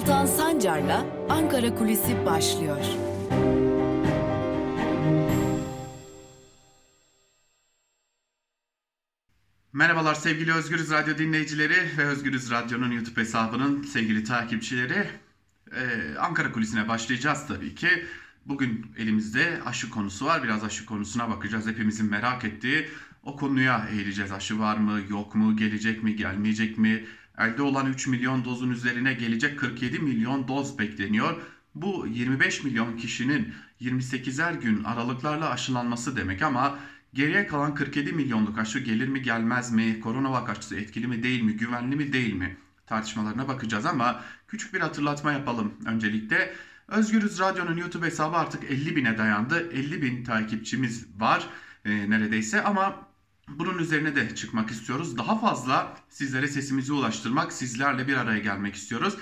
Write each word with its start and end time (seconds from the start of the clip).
Altan 0.00 0.26
Sancar'la 0.26 1.06
Ankara 1.28 1.74
Kulisi 1.74 2.26
başlıyor. 2.26 2.84
Merhabalar 9.72 10.14
sevgili 10.14 10.52
Özgürüz 10.52 10.90
Radyo 10.90 11.18
dinleyicileri 11.18 11.98
ve 11.98 12.04
Özgürüz 12.04 12.50
Radyo'nun 12.50 12.90
YouTube 12.90 13.20
hesabının 13.20 13.82
sevgili 13.82 14.24
takipçileri. 14.24 15.06
Ee, 15.72 16.14
Ankara 16.18 16.52
Kulisi'ne 16.52 16.88
başlayacağız 16.88 17.46
tabii 17.48 17.74
ki. 17.74 17.88
Bugün 18.46 18.86
elimizde 18.98 19.60
aşı 19.66 19.90
konusu 19.90 20.26
var. 20.26 20.42
Biraz 20.42 20.64
aşı 20.64 20.86
konusuna 20.86 21.30
bakacağız. 21.30 21.66
Hepimizin 21.66 22.10
merak 22.10 22.44
ettiği 22.44 22.88
o 23.22 23.36
konuya 23.36 23.88
eğileceğiz. 23.92 24.32
Aşı 24.32 24.60
var 24.60 24.76
mı, 24.76 25.00
yok 25.10 25.34
mu, 25.34 25.56
gelecek 25.56 26.02
mi, 26.02 26.16
gelmeyecek 26.16 26.78
mi? 26.78 27.06
Elde 27.38 27.62
olan 27.62 27.86
3 27.86 28.06
milyon 28.06 28.44
dozun 28.44 28.70
üzerine 28.70 29.14
gelecek 29.14 29.58
47 29.58 29.98
milyon 29.98 30.48
doz 30.48 30.78
bekleniyor. 30.78 31.36
Bu 31.74 32.06
25 32.06 32.64
milyon 32.64 32.96
kişinin 32.96 33.54
28'er 33.80 34.60
gün 34.60 34.84
aralıklarla 34.84 35.50
aşılanması 35.50 36.16
demek 36.16 36.42
ama 36.42 36.78
geriye 37.14 37.46
kalan 37.46 37.74
47 37.74 38.12
milyonluk 38.12 38.58
aşı 38.58 38.78
gelir 38.78 39.08
mi 39.08 39.22
gelmez 39.22 39.72
mi? 39.72 40.00
Koronavak 40.00 40.50
aşısı 40.50 40.76
etkili 40.76 41.06
mi 41.06 41.22
değil 41.22 41.42
mi? 41.42 41.56
Güvenli 41.56 41.96
mi 41.96 42.12
değil 42.12 42.34
mi? 42.34 42.56
Tartışmalarına 42.86 43.48
bakacağız 43.48 43.86
ama 43.86 44.24
küçük 44.48 44.74
bir 44.74 44.80
hatırlatma 44.80 45.32
yapalım 45.32 45.72
öncelikle. 45.86 46.54
Özgürüz 46.88 47.40
Radyo'nun 47.40 47.76
YouTube 47.76 48.06
hesabı 48.06 48.36
artık 48.36 48.70
50 48.70 48.96
bine 48.96 49.18
dayandı. 49.18 49.70
50 49.72 50.02
bin 50.02 50.24
takipçimiz 50.24 51.06
var 51.20 51.46
e, 51.84 52.10
neredeyse 52.10 52.62
ama 52.62 53.09
bunun 53.58 53.78
üzerine 53.78 54.16
de 54.16 54.34
çıkmak 54.34 54.70
istiyoruz. 54.70 55.18
Daha 55.18 55.38
fazla 55.38 55.96
sizlere 56.08 56.48
sesimizi 56.48 56.92
ulaştırmak, 56.92 57.52
sizlerle 57.52 58.08
bir 58.08 58.16
araya 58.16 58.38
gelmek 58.38 58.74
istiyoruz. 58.74 59.16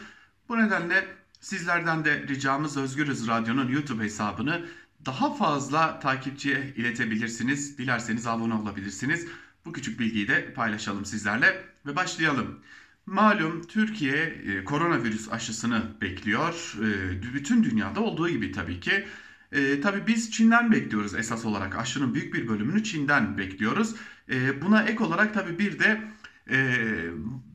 Bu 0.48 0.58
nedenle 0.58 1.08
sizlerden 1.40 2.04
de 2.04 2.28
ricamız 2.28 2.76
Özgürüz 2.76 3.28
Radyo'nun 3.28 3.68
YouTube 3.68 4.04
hesabını 4.04 4.66
daha 5.06 5.34
fazla 5.34 6.00
takipçiye 6.00 6.74
iletebilirsiniz. 6.76 7.78
Dilerseniz 7.78 8.26
abone 8.26 8.54
olabilirsiniz. 8.54 9.26
Bu 9.64 9.72
küçük 9.72 10.00
bilgiyi 10.00 10.28
de 10.28 10.52
paylaşalım 10.52 11.04
sizlerle 11.04 11.64
ve 11.86 11.96
başlayalım. 11.96 12.60
Malum 13.06 13.66
Türkiye 13.66 14.16
e, 14.24 14.64
koronavirüs 14.64 15.32
aşısını 15.32 15.82
bekliyor. 16.00 16.74
E, 16.78 17.22
bütün 17.34 17.64
dünyada 17.64 18.00
olduğu 18.00 18.28
gibi 18.28 18.52
tabii 18.52 18.80
ki. 18.80 19.06
E, 19.52 19.80
tabii 19.80 20.06
biz 20.06 20.30
Çin'den 20.30 20.72
bekliyoruz 20.72 21.14
esas 21.14 21.44
olarak. 21.44 21.78
Aşının 21.78 22.14
büyük 22.14 22.34
bir 22.34 22.48
bölümünü 22.48 22.84
Çin'den 22.84 23.38
bekliyoruz. 23.38 23.94
E, 24.30 24.62
buna 24.62 24.82
ek 24.82 25.04
olarak 25.04 25.34
tabii 25.34 25.58
bir 25.58 25.78
de 25.78 26.00
e, 26.50 26.58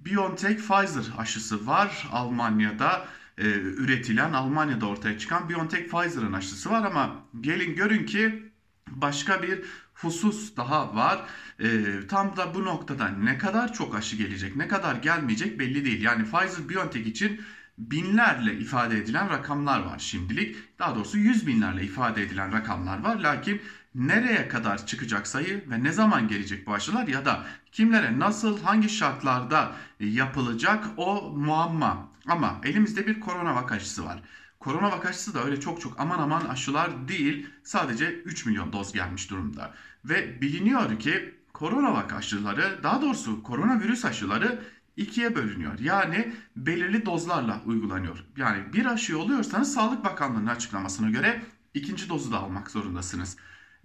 BioNTech 0.06 0.58
Pfizer 0.58 1.04
aşısı 1.18 1.68
var 1.68 2.08
Almanya'da 2.12 3.06
e, 3.38 3.44
üretilen 3.54 4.34
Almanya'da 4.34 4.86
ortaya 4.86 5.18
çıkan 5.18 5.50
BioNTech 5.50 5.90
Pfizer'ın 5.92 6.34
aşısı 6.34 6.70
var 6.70 6.84
ama 6.84 7.26
gelin 7.42 7.76
görün 7.76 8.06
ki 8.06 8.52
başka 8.88 9.44
bir 9.44 9.64
husus 9.94 10.58
daha 10.58 10.96
var. 10.96 11.26
E, 11.60 11.68
tam 12.10 12.38
da 12.38 12.56
bu 12.56 12.66
noktada 12.66 13.08
ne 13.08 13.38
kadar 13.38 13.74
çok 13.74 13.96
aşı 13.96 14.16
gelecek, 14.16 14.56
ne 14.56 14.68
kadar 14.68 14.96
gelmeyecek 14.96 15.60
belli 15.60 15.86
değil. 15.86 16.02
Yani 16.02 16.24
Pfizer 16.24 16.70
BioNTech 16.70 17.08
için 17.08 17.42
binlerle 17.78 18.58
ifade 18.58 18.98
edilen 18.98 19.30
rakamlar 19.30 19.80
var 19.80 20.00
şimdilik. 20.00 20.80
Daha 20.80 20.96
doğrusu 20.96 21.18
yüz 21.18 21.48
binlerle 21.48 21.84
ifade 21.84 22.24
edilen 22.24 22.54
rakamlar 22.54 23.04
var. 23.04 23.16
Lakin 23.16 23.62
nereye 23.96 24.48
kadar 24.48 24.86
çıkacak 24.86 25.28
sayı 25.28 25.70
ve 25.70 25.84
ne 25.84 25.92
zaman 25.92 26.28
gelecek 26.28 26.68
bu 26.68 26.74
aşılar 26.74 27.08
ya 27.08 27.26
da 27.26 27.46
kimlere 27.72 28.20
nasıl 28.20 28.62
hangi 28.62 28.90
şartlarda 28.90 29.72
yapılacak 30.00 30.86
o 30.98 31.32
muamma. 31.36 32.10
Ama 32.28 32.62
elimizde 32.64 33.08
bir 33.08 33.20
korona 33.20 33.56
vak 33.56 33.72
aşısı 33.72 34.06
var. 34.06 34.22
Korona 34.60 34.92
vak 34.92 35.06
aşısı 35.06 35.34
da 35.34 35.44
öyle 35.44 35.60
çok 35.60 35.82
çok 35.82 36.00
aman 36.00 36.20
aman 36.20 36.46
aşılar 36.46 37.08
değil. 37.08 37.48
Sadece 37.64 38.14
3 38.14 38.46
milyon 38.46 38.74
doz 38.74 38.94
gelmiş 38.94 39.30
durumda. 39.30 39.74
Ve 40.06 40.42
biliniyor 40.42 41.00
ki 41.00 41.36
korona 41.54 41.94
vak 41.94 42.14
aşıları 42.14 42.80
daha 42.84 43.02
doğrusu 43.02 43.44
koronavirüs 43.44 44.06
aşıları 44.06 44.62
ikiye 44.98 45.36
bölünüyor. 45.36 45.80
Yani 45.80 46.34
belirli 46.56 47.06
dozlarla 47.06 47.62
uygulanıyor. 47.66 48.26
Yani 48.38 48.74
bir 48.74 48.86
aşı 48.86 49.20
oluyorsanız 49.20 49.74
Sağlık 49.74 50.04
Bakanlığı'nın 50.04 50.48
açıklamasına 50.48 51.10
göre 51.10 51.44
ikinci 51.74 52.10
dozu 52.10 52.32
da 52.32 52.40
almak 52.40 52.72
zorundasınız. 52.72 53.38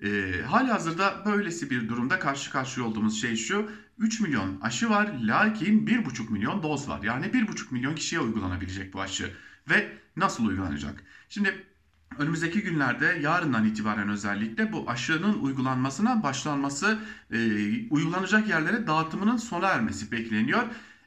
E, 0.03 0.43
hali 0.47 0.71
hazırda 0.71 1.23
böylesi 1.27 1.71
bir 1.71 1.89
durumda 1.89 2.19
karşı 2.19 2.51
karşıya 2.51 2.87
olduğumuz 2.87 3.21
şey 3.21 3.37
şu. 3.37 3.71
3 3.99 4.21
milyon 4.21 4.61
aşı 4.61 4.91
var 4.91 5.11
lakin 5.23 5.87
1,5 5.87 6.33
milyon 6.33 6.63
doz 6.63 6.89
var. 6.89 7.03
Yani 7.03 7.27
1,5 7.27 7.75
milyon 7.75 7.95
kişiye 7.95 8.21
uygulanabilecek 8.21 8.95
bu 8.95 9.01
aşı. 9.01 9.33
Ve 9.71 9.93
nasıl 10.17 10.47
uygulanacak? 10.47 11.03
Şimdi 11.29 11.67
önümüzdeki 12.19 12.63
günlerde 12.63 13.19
yarından 13.23 13.65
itibaren 13.65 14.09
özellikle 14.09 14.73
bu 14.73 14.91
aşının 14.91 15.43
uygulanmasına 15.43 16.23
başlanması, 16.23 16.99
e, 17.33 17.39
uygulanacak 17.91 18.49
yerlere 18.49 18.87
dağıtımının 18.87 19.37
sona 19.37 19.69
ermesi 19.69 20.13
bekleniyor. 20.13 20.63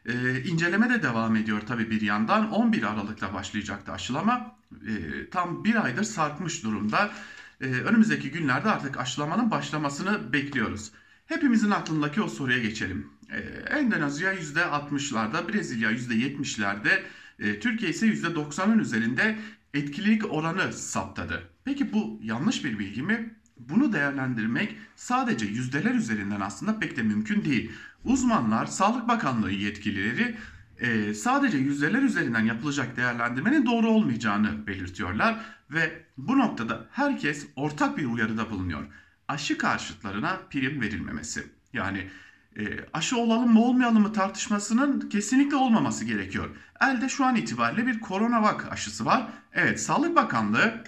E, 0.06 0.44
inceleme 0.44 0.90
de 0.90 1.04
devam 1.04 1.36
ediyor 1.36 1.62
tabii 1.68 1.90
bir 1.90 2.02
yandan. 2.02 2.52
11 2.52 2.84
Aralık'ta 2.84 3.34
başlayacaktı 3.34 3.92
aşılama. 3.92 4.56
E, 4.72 5.30
tam 5.30 5.64
bir 5.64 5.86
aydır 5.86 6.04
sarkmış 6.04 6.64
durumda. 6.64 7.12
E, 7.62 7.66
önümüzdeki 7.66 8.32
günlerde 8.32 8.70
artık 8.70 9.00
aşılamanın 9.00 9.52
başlamasını 9.52 10.34
bekliyoruz. 10.34 10.92
Hepimizin 11.26 11.72
aklındaki 11.72 12.22
o 12.22 12.28
soruya 12.28 12.58
geçelim. 12.58 13.08
E, 13.30 13.40
Endonezya 13.78 14.34
%60'larda, 14.34 15.54
Brezilya 15.54 15.92
%70'lerde, 15.92 17.02
e, 17.40 17.60
Türkiye 17.60 17.92
ise 17.92 18.08
%90'ın 18.08 18.80
üzerinde 18.80 19.38
etkililik 19.74 20.34
oranı 20.34 20.74
saptadı. 20.74 21.50
Peki 21.66 21.94
bu 21.94 22.20
yanlış 22.24 22.64
bir 22.64 22.80
bilgi 22.80 23.02
mi? 23.02 23.36
Bunu 23.60 23.94
değerlendirmek 23.94 24.76
sadece 24.96 25.46
yüzdeler 25.46 25.96
üzerinden 25.96 26.42
aslında 26.42 26.80
pek 26.80 26.98
de 26.98 27.04
mümkün 27.04 27.46
değil. 27.46 27.72
Uzmanlar, 28.04 28.66
Sağlık 28.66 29.08
Bakanlığı 29.08 29.52
yetkilileri 29.52 30.36
e, 30.82 31.14
sadece 31.14 31.58
yüzdeler 31.58 32.02
üzerinden 32.02 32.46
yapılacak 32.46 32.98
değerlendirmenin 32.98 33.66
doğru 33.66 33.90
olmayacağını 33.90 34.68
belirtiyorlar 34.68 35.40
ve 35.72 36.04
bu 36.18 36.40
noktada 36.40 36.86
herkes 36.92 37.48
ortak 37.56 37.98
bir 37.98 38.06
uyarıda 38.06 38.52
bulunuyor. 38.52 38.88
Aşı 39.28 39.58
karşıtlarına 39.58 40.40
prim 40.50 40.82
verilmemesi. 40.82 41.48
Yani 41.74 42.10
e, 42.58 42.64
aşı 42.94 43.18
olalım 43.18 43.54
mı 43.54 43.64
olmayalım 43.64 44.02
mı 44.02 44.14
tartışmasının 44.14 45.10
kesinlikle 45.10 45.56
olmaması 45.56 46.06
gerekiyor. 46.06 46.50
Elde 46.82 47.10
şu 47.10 47.26
an 47.26 47.36
itibariyle 47.36 47.88
bir 47.88 48.00
koronavak 48.00 48.72
aşısı 48.72 49.06
var. 49.06 49.28
Evet 49.54 49.82
Sağlık 49.82 50.16
Bakanlığı 50.16 50.84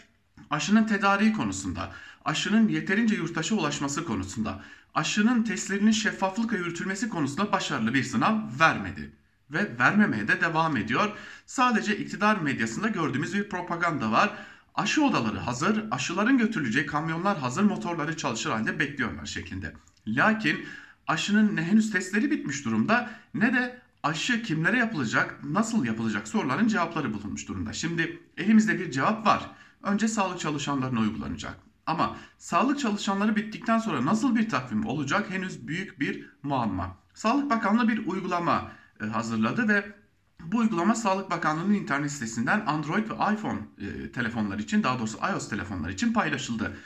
aşının 0.50 0.84
tedariği 0.84 1.34
konusunda, 1.34 1.92
aşının 2.26 2.68
yeterince 2.68 3.16
yurttaşa 3.16 3.56
ulaşması 3.56 4.06
konusunda, 4.06 4.62
aşının 4.94 5.44
testlerinin 5.44 5.92
şeffaflıkla 5.92 6.58
yürütülmesi 6.58 7.10
konusunda 7.10 7.52
başarılı 7.52 7.94
bir 7.94 8.04
sınav 8.04 8.40
vermedi 8.60 9.12
ve 9.54 9.80
vermemeye 9.80 10.28
de 10.28 10.42
devam 10.42 10.78
ediyor. 10.78 11.12
Sadece 11.46 11.98
iktidar 11.98 12.38
medyasında 12.38 12.88
gördüğümüz 12.88 13.34
bir 13.34 13.50
propaganda 13.50 14.12
var. 14.12 14.34
Aşı 14.76 15.06
odaları 15.06 15.38
hazır, 15.38 15.84
aşıların 15.92 16.38
götürüleceği 16.38 16.86
kamyonlar 16.86 17.38
hazır, 17.38 17.64
motorları 17.64 18.18
çalışır 18.18 18.52
halde 18.52 18.80
bekliyorlar 18.80 19.26
şeklinde. 19.26 19.74
Lakin 20.08 20.66
aşının 21.08 21.56
ne 21.56 21.64
henüz 21.64 21.92
testleri 21.92 22.32
bitmiş 22.32 22.66
durumda 22.66 23.10
ne 23.34 23.54
de 23.54 23.82
aşı 24.04 24.44
kimlere 24.44 24.78
yapılacak, 24.78 25.44
nasıl 25.44 25.86
yapılacak 25.86 26.28
soruların 26.28 26.68
cevapları 26.68 27.14
bulunmuş 27.14 27.48
durumda. 27.48 27.74
Şimdi 27.74 28.20
elimizde 28.38 28.80
bir 28.80 28.92
cevap 28.92 29.26
var. 29.26 29.50
Önce 29.84 30.08
sağlık 30.08 30.40
çalışanlarına 30.40 31.00
uygulanacak. 31.00 31.56
Ama 31.86 32.18
sağlık 32.38 32.80
çalışanları 32.80 33.36
bittikten 33.36 33.78
sonra 33.78 34.06
nasıl 34.06 34.36
bir 34.36 34.50
takvim 34.50 34.86
olacak 34.86 35.30
henüz 35.30 35.68
büyük 35.68 36.00
bir 36.00 36.30
muamma. 36.44 36.98
Sağlık 37.14 37.50
Bakanlığı 37.50 37.88
bir 37.88 38.08
uygulama 38.08 38.72
hazırladı 39.12 39.68
ve 39.68 39.96
bu 40.46 40.58
uygulama 40.58 40.96
Sağlık 40.96 41.32
Bakanlığı'nın 41.32 41.74
internet 41.74 42.12
sitesinden 42.12 42.66
Android 42.66 43.10
ve 43.10 43.14
iPhone 43.34 43.60
e, 43.78 44.12
telefonlar 44.12 44.60
için 44.60 44.84
daha 44.84 45.00
doğrusu 45.00 45.18
iOS 45.34 45.50
telefonlar 45.50 45.90
için 45.90 46.14
paylaşıldı. 46.14 46.78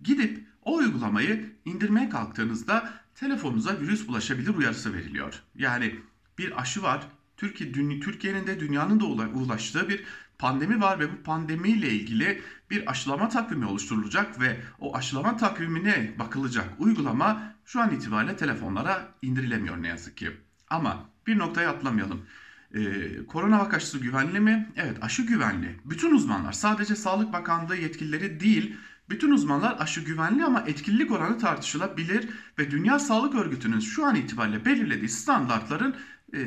Gidip 0.00 0.46
o 0.62 0.76
uygulamayı 0.76 1.52
indirmeye 1.64 2.08
kalktığınızda 2.08 2.92
telefonunuza 3.14 3.80
virüs 3.80 4.08
bulaşabilir 4.08 4.54
uyarısı 4.54 4.94
veriliyor. 4.94 5.42
Yani 5.54 5.94
bir 6.38 6.60
aşı 6.60 6.82
var. 6.82 7.06
Türkiye, 7.36 7.72
Türkiye'nin 8.00 8.46
de 8.46 8.60
dünyanın 8.60 9.00
da 9.00 9.04
ulaştığı 9.04 9.88
bir 9.88 10.04
pandemi 10.38 10.80
var 10.80 10.98
ve 10.98 11.12
bu 11.12 11.22
pandemiyle 11.22 11.90
ilgili 11.90 12.42
bir 12.70 12.90
aşılama 12.90 13.28
takvimi 13.28 13.66
oluşturulacak 13.66 14.40
ve 14.40 14.60
o 14.80 14.96
aşılama 14.96 15.36
takvimine 15.36 16.14
bakılacak 16.18 16.68
uygulama 16.78 17.54
şu 17.64 17.80
an 17.80 17.90
itibariyle 17.90 18.36
telefonlara 18.36 19.14
indirilemiyor 19.22 19.82
ne 19.82 19.88
yazık 19.88 20.16
ki. 20.16 20.36
Ama 20.72 21.08
bir 21.26 21.38
noktaya 21.38 21.70
atlamayalım. 21.70 22.26
Ee, 22.74 23.26
korona 23.26 23.58
vaka 23.58 23.76
aşısı 23.76 23.98
güvenli 23.98 24.40
mi? 24.40 24.72
Evet 24.76 24.96
aşı 25.02 25.22
güvenli. 25.22 25.76
Bütün 25.84 26.14
uzmanlar 26.14 26.52
sadece 26.52 26.96
Sağlık 26.96 27.32
Bakanlığı 27.32 27.76
yetkilileri 27.76 28.40
değil 28.40 28.76
bütün 29.10 29.30
uzmanlar 29.30 29.76
aşı 29.78 30.00
güvenli 30.00 30.44
ama 30.44 30.60
etkililik 30.60 31.10
oranı 31.10 31.38
tartışılabilir 31.38 32.28
ve 32.58 32.70
Dünya 32.70 32.98
Sağlık 32.98 33.34
Örgütü'nün 33.34 33.80
şu 33.80 34.06
an 34.06 34.14
itibariyle 34.14 34.64
belirlediği 34.64 35.08
standartların 35.08 35.96
e, 36.34 36.40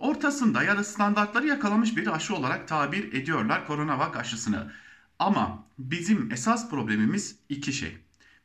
ortasında 0.00 0.62
ya 0.62 0.76
da 0.76 0.84
standartları 0.84 1.46
yakalamış 1.46 1.96
bir 1.96 2.14
aşı 2.14 2.34
olarak 2.34 2.68
tabir 2.68 3.12
ediyorlar 3.12 3.66
koronavak 3.66 4.16
aşısını. 4.16 4.72
Ama 5.18 5.64
bizim 5.78 6.32
esas 6.32 6.70
problemimiz 6.70 7.38
iki 7.48 7.72
şey. 7.72 7.98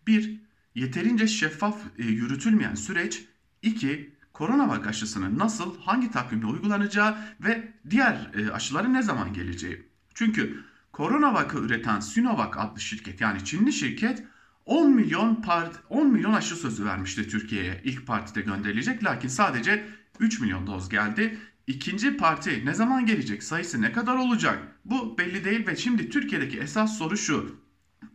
Bir, 0.07 0.41
yeterince 0.75 1.27
şeffaf 1.27 1.77
e, 1.97 2.03
yürütülmeyen 2.03 2.75
süreç. 2.75 3.25
İki, 3.61 4.15
koronavak 4.33 4.87
aşısının 4.87 5.39
nasıl, 5.39 5.81
hangi 5.81 6.11
takvimde 6.11 6.45
uygulanacağı 6.45 7.17
ve 7.39 7.73
diğer 7.89 8.31
e, 8.35 8.51
aşıların 8.51 8.93
ne 8.93 9.01
zaman 9.01 9.33
geleceği. 9.33 9.87
Çünkü 10.13 10.63
koronavakı 10.91 11.57
üreten 11.57 11.99
Sinovac 11.99 12.57
adlı 12.57 12.81
şirket 12.81 13.21
yani 13.21 13.45
Çinli 13.45 13.73
şirket 13.73 14.23
10 14.65 14.91
milyon 14.91 15.35
part 15.35 15.75
10 15.89 16.07
milyon 16.07 16.33
aşı 16.33 16.55
sözü 16.55 16.85
vermişti 16.85 17.27
Türkiye'ye. 17.27 17.81
ilk 17.83 18.07
partide 18.07 18.41
gönderilecek 18.41 19.03
lakin 19.03 19.27
sadece 19.27 19.87
3 20.19 20.39
milyon 20.39 20.67
doz 20.67 20.89
geldi. 20.89 21.37
İkinci 21.67 22.17
parti 22.17 22.65
ne 22.65 22.73
zaman 22.73 23.05
gelecek? 23.05 23.43
Sayısı 23.43 23.81
ne 23.81 23.91
kadar 23.91 24.15
olacak? 24.15 24.59
Bu 24.85 25.17
belli 25.17 25.45
değil 25.45 25.67
ve 25.67 25.75
şimdi 25.75 26.09
Türkiye'deki 26.09 26.59
esas 26.59 26.97
soru 26.97 27.17
şu. 27.17 27.60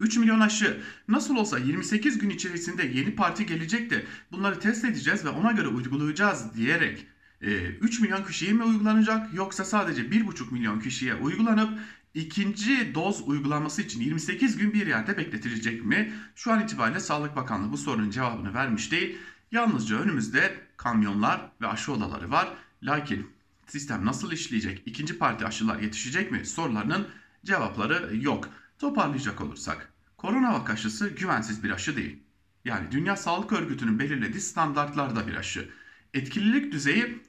3 0.01 0.17
milyon 0.17 0.41
aşı 0.41 0.81
nasıl 1.09 1.37
olsa 1.37 1.59
28 1.59 2.19
gün 2.19 2.31
içerisinde 2.31 2.87
yeni 2.87 3.15
parti 3.15 3.47
gelecek 3.47 3.91
de 3.91 4.05
bunları 4.33 4.61
test 4.61 4.85
edeceğiz 4.85 5.25
ve 5.25 5.29
ona 5.29 5.53
göre 5.53 5.69
uygulayacağız 5.69 6.55
diyerek 6.57 7.07
3 7.41 8.01
milyon 8.01 8.25
kişiye 8.25 8.53
mi 8.53 8.63
uygulanacak 8.63 9.35
yoksa 9.35 9.65
sadece 9.65 10.03
1,5 10.03 10.53
milyon 10.53 10.81
kişiye 10.81 11.15
uygulanıp 11.15 11.79
ikinci 12.15 12.95
doz 12.95 13.29
uygulanması 13.29 13.83
için 13.83 14.01
28 14.01 14.57
gün 14.57 14.73
bir 14.73 14.87
yerde 14.87 15.17
bekletilecek 15.17 15.85
mi? 15.85 16.13
Şu 16.35 16.53
an 16.53 16.63
itibariyle 16.63 17.01
Sağlık 17.01 17.37
Bakanlığı 17.37 17.73
bu 17.73 17.79
sorunun 17.79 18.11
cevabını 18.11 18.55
vermiş 18.55 18.93
değil. 18.93 19.19
Yalnızca 19.53 19.97
önümüzde 19.97 20.55
kamyonlar 20.77 21.51
ve 21.61 21.67
aşı 21.67 21.93
odaları 21.93 22.31
var. 22.31 22.49
Lakin 22.83 23.27
sistem 23.67 24.07
nasıl 24.07 24.33
işleyecek? 24.33 24.83
İkinci 24.87 25.19
parti 25.19 25.47
aşılar 25.47 25.79
yetişecek 25.79 26.33
mi? 26.33 26.47
Sorularının 26.47 27.09
cevapları 27.45 28.17
yok. 28.17 28.49
Toparlayacak 28.79 29.41
olursak, 29.41 29.93
koronavak 30.17 30.71
aşısı 30.71 31.09
güvensiz 31.09 31.65
bir 31.65 31.71
aşı 31.71 31.97
değil. 31.97 32.23
Yani 32.65 32.93
Dünya 32.93 33.17
Sağlık 33.17 33.53
Örgütü'nün 33.53 33.99
belirlediği 33.99 34.41
standartlarda 34.41 35.27
bir 35.27 35.35
aşı. 35.35 35.71
Etkililik 36.15 36.73
düzeyi 36.73 37.23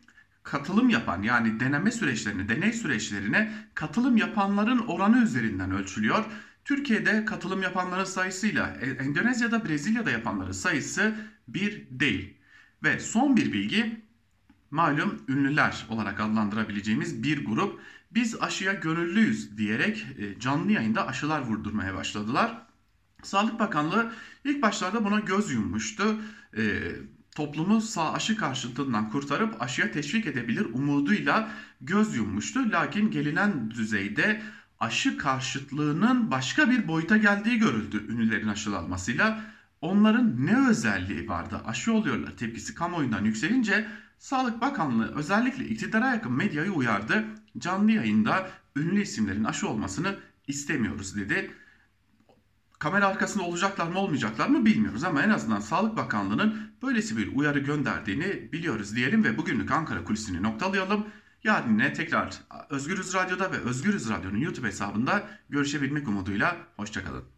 katılım 0.43 0.89
yapan 0.89 1.21
yani 1.21 1.59
deneme 1.59 1.91
süreçlerini, 1.91 2.49
deney 2.49 2.73
süreçlerine 2.73 3.51
katılım 3.73 4.17
yapanların 4.17 4.79
oranı 4.79 5.23
üzerinden 5.23 5.71
ölçülüyor. 5.71 6.25
Türkiye'de 6.65 7.25
katılım 7.25 7.61
yapanların 7.61 8.03
sayısıyla 8.03 8.77
e, 8.81 8.89
Endonezya'da, 8.89 9.65
Brezilya'da 9.65 10.11
yapanların 10.11 10.51
sayısı 10.51 11.15
bir 11.47 11.87
değil. 11.91 12.37
Ve 12.83 12.99
son 12.99 13.37
bir 13.37 13.53
bilgi 13.53 14.01
malum 14.71 15.21
ünlüler 15.27 15.85
olarak 15.89 16.19
adlandırabileceğimiz 16.19 17.23
bir 17.23 17.45
grup 17.45 17.81
biz 18.11 18.41
aşıya 18.41 18.73
gönüllüyüz 18.73 19.57
diyerek 19.57 20.07
e, 20.17 20.39
canlı 20.39 20.71
yayında 20.71 21.07
aşılar 21.07 21.41
vurdurmaya 21.41 21.95
başladılar. 21.95 22.61
Sağlık 23.23 23.59
Bakanlığı 23.59 24.11
ilk 24.43 24.61
başlarda 24.61 25.05
buna 25.05 25.19
göz 25.19 25.51
yummuştu. 25.51 26.15
E, 26.57 26.91
toplumu 27.35 27.81
sağ 27.81 28.13
aşı 28.13 28.37
karşıtından 28.37 29.09
kurtarıp 29.09 29.61
aşıya 29.61 29.91
teşvik 29.91 30.27
edebilir 30.27 30.65
umuduyla 30.73 31.49
göz 31.81 32.15
yummuştu. 32.15 32.71
Lakin 32.71 33.11
gelinen 33.11 33.71
düzeyde 33.71 34.41
aşı 34.79 35.17
karşıtlığının 35.17 36.31
başka 36.31 36.69
bir 36.69 36.87
boyuta 36.87 37.17
geldiği 37.17 37.59
görüldü 37.59 38.05
ünlülerin 38.09 38.47
aşılanmasıyla. 38.47 39.41
Onların 39.81 40.45
ne 40.45 40.69
özelliği 40.69 41.29
vardı? 41.29 41.61
Aşı 41.65 41.93
oluyorlar 41.93 42.37
tepkisi 42.37 42.75
kamuoyundan 42.75 43.25
yükselince 43.25 43.87
Sağlık 44.19 44.61
Bakanlığı 44.61 45.15
özellikle 45.15 45.67
iktidara 45.67 46.09
yakın 46.09 46.31
medyayı 46.31 46.71
uyardı. 46.71 47.25
Canlı 47.59 47.91
yayında 47.91 48.49
ünlü 48.75 49.01
isimlerin 49.01 49.43
aşı 49.43 49.67
olmasını 49.67 50.15
istemiyoruz 50.47 51.15
dedi. 51.15 51.51
Kamera 52.79 53.07
arkasında 53.07 53.43
olacaklar 53.43 53.87
mı 53.87 53.99
olmayacaklar 53.99 54.47
mı 54.47 54.65
bilmiyoruz 54.65 55.03
ama 55.03 55.21
en 55.21 55.29
azından 55.29 55.59
Sağlık 55.59 55.97
Bakanlığı'nın 55.97 56.71
böylesi 56.81 57.17
bir 57.17 57.35
uyarı 57.35 57.59
gönderdiğini 57.59 58.51
biliyoruz 58.51 58.95
diyelim 58.95 59.23
ve 59.23 59.37
bugünlük 59.37 59.71
Ankara 59.71 60.03
kulisini 60.03 60.43
noktalayalım. 60.43 61.05
Yarın 61.43 61.71
yine 61.71 61.93
tekrar 61.93 62.41
Özgürüz 62.69 63.13
Radyo'da 63.13 63.51
ve 63.51 63.57
Özgürüz 63.57 64.09
Radyo'nun 64.09 64.37
YouTube 64.37 64.67
hesabında 64.67 65.27
görüşebilmek 65.49 66.07
umuduyla 66.07 66.57
hoşçakalın. 66.75 67.36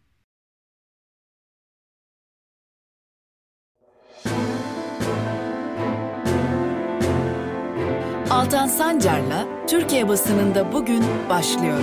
Altan 8.31 8.67
Sancar'la 8.67 9.65
Türkiye 9.67 10.07
basınında 10.07 10.73
bugün 10.73 11.03
başlıyor. 11.29 11.79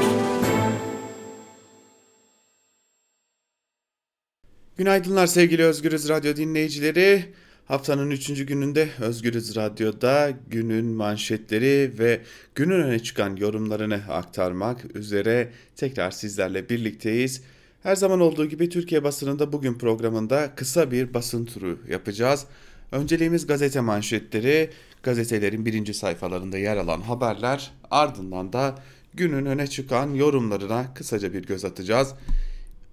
Günaydınlar 4.76 5.26
sevgili 5.26 5.64
Özgürüz 5.64 6.08
Radyo 6.08 6.36
dinleyicileri. 6.36 7.24
Haftanın 7.64 8.10
3. 8.10 8.46
gününde 8.46 8.88
Özgürüz 9.00 9.56
Radyo'da 9.56 10.30
günün 10.48 10.86
manşetleri 10.86 11.92
ve 11.98 12.20
günün 12.54 12.82
öne 12.82 12.98
çıkan 12.98 13.36
yorumlarını 13.36 14.00
aktarmak 14.08 14.96
üzere 14.96 15.48
tekrar 15.76 16.10
sizlerle 16.10 16.68
birlikteyiz. 16.68 17.42
Her 17.82 17.96
zaman 17.96 18.20
olduğu 18.20 18.46
gibi 18.46 18.68
Türkiye 18.68 19.04
basınında 19.04 19.52
bugün 19.52 19.74
programında 19.74 20.54
kısa 20.56 20.90
bir 20.90 21.14
basın 21.14 21.44
turu 21.44 21.78
yapacağız. 21.90 22.46
Önceliğimiz 22.92 23.46
gazete 23.46 23.80
manşetleri, 23.80 24.70
gazetelerin 25.06 25.66
birinci 25.66 25.94
sayfalarında 25.94 26.58
yer 26.58 26.76
alan 26.76 27.00
haberler, 27.00 27.70
ardından 27.90 28.52
da 28.52 28.74
günün 29.14 29.46
öne 29.46 29.66
çıkan 29.66 30.14
yorumlarına 30.14 30.94
kısaca 30.94 31.32
bir 31.32 31.46
göz 31.46 31.64
atacağız. 31.64 32.14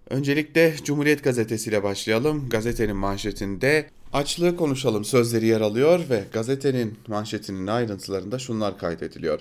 Öncelikle 0.09 0.75
Cumhuriyet 0.83 1.23
Gazetesi 1.23 1.69
ile 1.69 1.83
başlayalım. 1.83 2.49
Gazetenin 2.49 2.95
manşetinde 2.95 3.89
açlığı 4.13 4.55
konuşalım 4.55 5.05
sözleri 5.05 5.45
yer 5.45 5.61
alıyor 5.61 5.99
ve 6.09 6.23
gazetenin 6.33 6.97
manşetinin 7.07 7.67
ayrıntılarında 7.67 8.39
şunlar 8.39 8.77
kaydediliyor. 8.77 9.39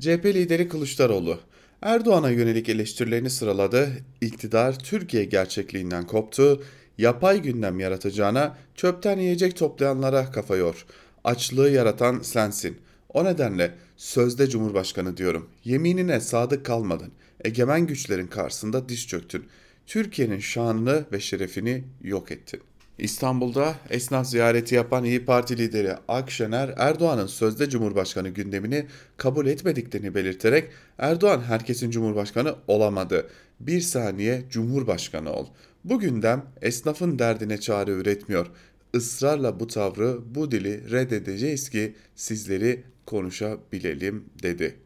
CHP 0.00 0.24
lideri 0.24 0.68
Kılıçdaroğlu 0.68 1.38
Erdoğan'a 1.82 2.30
yönelik 2.30 2.68
eleştirilerini 2.68 3.30
sıraladı. 3.30 3.88
İktidar 4.20 4.78
Türkiye 4.78 5.24
gerçekliğinden 5.24 6.06
koptu. 6.06 6.62
Yapay 6.98 7.42
gündem 7.42 7.80
yaratacağına 7.80 8.56
çöpten 8.74 9.18
yiyecek 9.18 9.56
toplayanlara 9.56 10.30
kafa 10.30 10.56
yor. 10.56 10.86
Açlığı 11.24 11.70
yaratan 11.70 12.20
sensin. 12.20 12.76
O 13.08 13.24
nedenle 13.24 13.74
sözde 13.96 14.46
Cumhurbaşkanı 14.46 15.16
diyorum. 15.16 15.48
Yeminine 15.64 16.20
sadık 16.20 16.66
kalmadın. 16.66 17.12
Egemen 17.44 17.86
güçlerin 17.86 18.26
karşısında 18.26 18.88
diş 18.88 19.08
çöktün. 19.08 19.46
Türkiye'nin 19.86 20.38
şanını 20.38 21.04
ve 21.12 21.20
şerefini 21.20 21.84
yok 22.02 22.32
ettin. 22.32 22.60
İstanbul'da 22.98 23.74
esnaf 23.90 24.26
ziyareti 24.26 24.74
yapan 24.74 25.04
İyi 25.04 25.24
Parti 25.24 25.58
lideri 25.58 25.94
Akşener 26.08 26.74
Erdoğan'ın 26.76 27.26
sözde 27.26 27.70
Cumhurbaşkanı 27.70 28.28
gündemini 28.28 28.86
kabul 29.16 29.46
etmediklerini 29.46 30.14
belirterek 30.14 30.68
Erdoğan 30.98 31.40
herkesin 31.40 31.90
Cumhurbaşkanı 31.90 32.54
olamadı. 32.68 33.26
Bir 33.60 33.80
saniye 33.80 34.44
Cumhurbaşkanı 34.50 35.32
ol. 35.32 35.46
Bu 35.84 36.00
gündem 36.00 36.44
esnafın 36.62 37.18
derdine 37.18 37.60
çare 37.60 37.90
üretmiyor. 37.90 38.46
Israrla 38.94 39.60
bu 39.60 39.66
tavrı, 39.66 40.34
bu 40.34 40.50
dili 40.50 40.90
reddedeceğiz 40.90 41.70
ki 41.70 41.94
sizleri 42.14 42.84
konuşabilelim 43.06 44.24
dedi. 44.42 44.76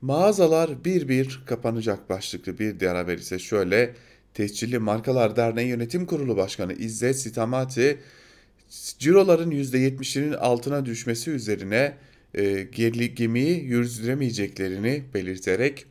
Mağazalar 0.00 0.84
bir 0.84 1.08
bir 1.08 1.42
kapanacak 1.46 2.10
başlıklı 2.10 2.58
bir 2.58 2.80
diğer 2.80 2.94
haber 2.94 3.18
ise 3.18 3.38
şöyle. 3.38 3.94
Tescilli 4.34 4.78
Markalar 4.78 5.36
Derneği 5.36 5.68
Yönetim 5.68 6.06
Kurulu 6.06 6.36
Başkanı 6.36 6.72
İzzet 6.72 7.18
Sitamati 7.18 7.98
ciroların 8.98 9.50
%70'inin 9.50 10.32
altına 10.32 10.86
düşmesi 10.86 11.30
üzerine 11.30 11.94
e, 12.34 12.62
gemiyi 13.14 13.64
yüzdüremeyeceklerini 13.64 15.04
belirterek 15.14 15.86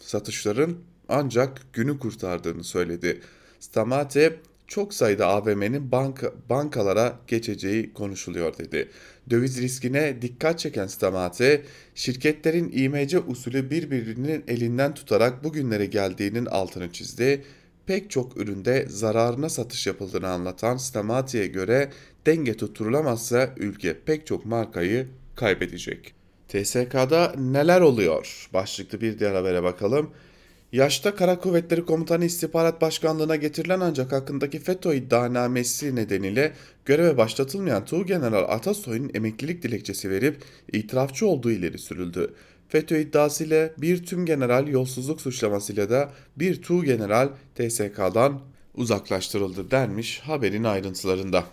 satışların 0.00 0.78
ancak 1.08 1.72
günü 1.72 1.98
kurtardığını 1.98 2.64
söyledi. 2.64 3.20
Stamate 3.60 4.36
çok 4.66 4.94
sayıda 4.94 5.26
AVM'nin 5.26 5.92
banka, 5.92 6.32
bankalara 6.50 7.18
geçeceği 7.26 7.92
konuşuluyor 7.92 8.58
dedi. 8.58 8.88
Döviz 9.30 9.62
riskine 9.62 10.22
dikkat 10.22 10.58
çeken 10.58 10.86
Stamate, 10.86 11.62
şirketlerin 11.94 12.72
IMC 12.72 13.18
usulü 13.18 13.70
birbirinin 13.70 14.44
elinden 14.48 14.94
tutarak 14.94 15.44
bugünlere 15.44 15.86
geldiğinin 15.86 16.46
altını 16.46 16.92
çizdi. 16.92 17.44
Pek 17.86 18.10
çok 18.10 18.36
üründe 18.36 18.86
zararına 18.88 19.48
satış 19.48 19.86
yapıldığını 19.86 20.28
anlatan 20.28 20.76
Stamate'ye 20.76 21.46
göre 21.46 21.90
denge 22.26 22.56
tutturulamazsa 22.56 23.54
ülke 23.56 24.00
pek 24.00 24.26
çok 24.26 24.46
markayı 24.46 25.06
kaybedecek. 25.36 26.14
TSK'da 26.48 27.34
neler 27.38 27.80
oluyor? 27.80 28.48
Başlıklı 28.52 29.00
bir 29.00 29.18
diğer 29.18 29.34
habere 29.34 29.62
bakalım. 29.62 30.10
Yaşta 30.74 31.14
Kara 31.14 31.38
Kuvvetleri 31.38 31.84
Komutanı 31.84 32.24
İstihbarat 32.24 32.80
Başkanlığı'na 32.80 33.36
getirilen 33.36 33.80
ancak 33.80 34.12
hakkındaki 34.12 34.58
FETÖ 34.58 34.94
iddianamesi 34.94 35.96
nedeniyle 35.96 36.52
göreve 36.84 37.16
başlatılmayan 37.16 37.84
Tuğgeneral 37.84 38.54
Atasoy'un 38.54 39.10
emeklilik 39.14 39.62
dilekçesi 39.62 40.10
verip 40.10 40.36
itirafçı 40.72 41.26
olduğu 41.26 41.50
ileri 41.50 41.78
sürüldü. 41.78 42.34
FETÖ 42.68 42.98
iddiasıyla 42.98 43.70
bir 43.78 44.06
tüm 44.06 44.26
general 44.26 44.68
yolsuzluk 44.68 45.20
suçlamasıyla 45.20 45.90
da 45.90 46.10
bir 46.36 46.62
Tuğgeneral 46.62 47.28
TSK'dan 47.54 48.40
uzaklaştırıldı 48.74 49.70
denmiş 49.70 50.20
haberin 50.20 50.64
ayrıntılarında. 50.64 51.44